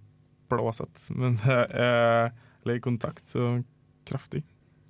blåsete, 0.51 1.13
men 1.17 1.37
det 1.45 1.59
er 1.85 2.33
litt 2.69 2.83
kontakt 2.85 3.37
og 3.39 3.61
kraftig. 4.09 4.43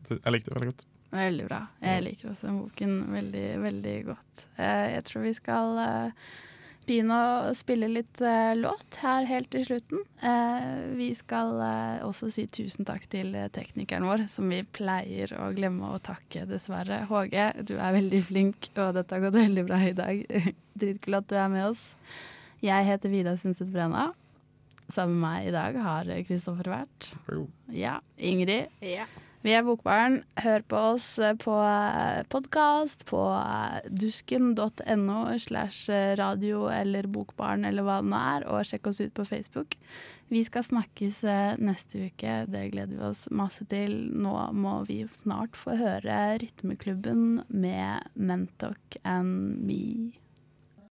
Så 0.06 0.16
jeg 0.20 0.34
likte 0.34 0.52
det 0.52 0.56
veldig 0.58 0.70
godt. 0.70 0.86
Veldig 1.10 1.48
bra. 1.48 1.58
Jeg 1.82 2.04
liker 2.06 2.30
også 2.30 2.46
den 2.46 2.60
boken 2.62 2.94
veldig, 3.10 3.46
veldig 3.64 3.96
godt. 4.06 4.46
Eh, 4.54 4.86
jeg 4.94 5.06
tror 5.08 5.26
vi 5.26 5.32
skal 5.34 5.80
eh, 5.82 6.30
begynne 6.88 7.16
å 7.16 7.52
spille 7.56 7.88
litt 7.90 8.20
uh, 8.24 8.52
låt 8.58 8.98
her 9.02 9.26
helt 9.28 9.50
til 9.52 9.64
slutten. 9.66 10.02
Uh, 10.22 10.90
vi 10.98 11.10
skal 11.18 11.54
uh, 11.60 12.06
også 12.06 12.30
si 12.34 12.46
tusen 12.52 12.88
takk 12.88 13.06
til 13.12 13.36
teknikeren 13.54 14.08
vår, 14.08 14.26
som 14.32 14.50
vi 14.52 14.62
pleier 14.76 15.34
å 15.38 15.50
glemme 15.56 15.92
å 15.94 16.00
takke, 16.02 16.46
dessverre. 16.50 17.04
Håge, 17.10 17.50
du 17.68 17.76
er 17.78 17.96
veldig 17.98 18.22
flink, 18.28 18.72
og 18.76 18.96
dette 18.98 19.16
har 19.16 19.24
gått 19.26 19.38
veldig 19.38 19.66
bra 19.68 19.80
i 19.86 19.96
dag. 19.96 20.24
Dritkult 20.80 21.22
at 21.22 21.30
du 21.32 21.38
er 21.38 21.50
med 21.52 21.70
oss. 21.70 21.88
Jeg 22.64 22.88
heter 22.88 23.12
Vida 23.12 23.36
Sundset 23.40 23.72
Brenna. 23.72 24.10
Sammen 24.90 25.20
med 25.20 25.28
meg 25.28 25.48
i 25.48 25.54
dag 25.54 25.80
har 25.84 26.14
Kristoffer 26.26 26.72
vært. 26.72 27.12
Ja. 27.70 28.00
Ingrid. 28.18 28.72
Vi 29.40 29.54
er 29.56 29.62
Bokbarn. 29.64 30.18
Hør 30.44 30.60
på 30.68 30.80
oss 30.90 31.14
eh, 31.16 31.32
på 31.40 31.54
podkast 32.28 33.06
på 33.08 33.22
eh, 33.38 33.86
dusken.no 33.88 35.20
slash 35.40 35.88
radio 36.20 36.66
eller 36.68 37.08
Bokbarn 37.08 37.64
eller 37.64 37.86
hva 37.86 38.02
det 38.02 38.10
nå 38.12 38.20
er, 38.20 38.44
og 38.52 38.68
sjekk 38.68 38.90
oss 38.92 39.00
ut 39.00 39.14
på 39.16 39.24
Facebook. 39.24 39.78
Vi 40.28 40.44
skal 40.44 40.66
snakkes 40.68 41.22
eh, 41.24 41.56
neste 41.56 42.10
uke, 42.10 42.36
det 42.52 42.66
gleder 42.74 42.92
vi 42.92 43.06
oss 43.08 43.24
masse 43.32 43.64
til. 43.72 43.96
Nå 44.12 44.36
må 44.52 44.82
vi 44.90 45.06
snart 45.16 45.56
få 45.56 45.78
høre 45.80 46.20
Rytmeklubben 46.44 47.40
med 47.48 48.12
Mentok 48.20 49.00
and 49.08 49.56
Me. 49.64 50.20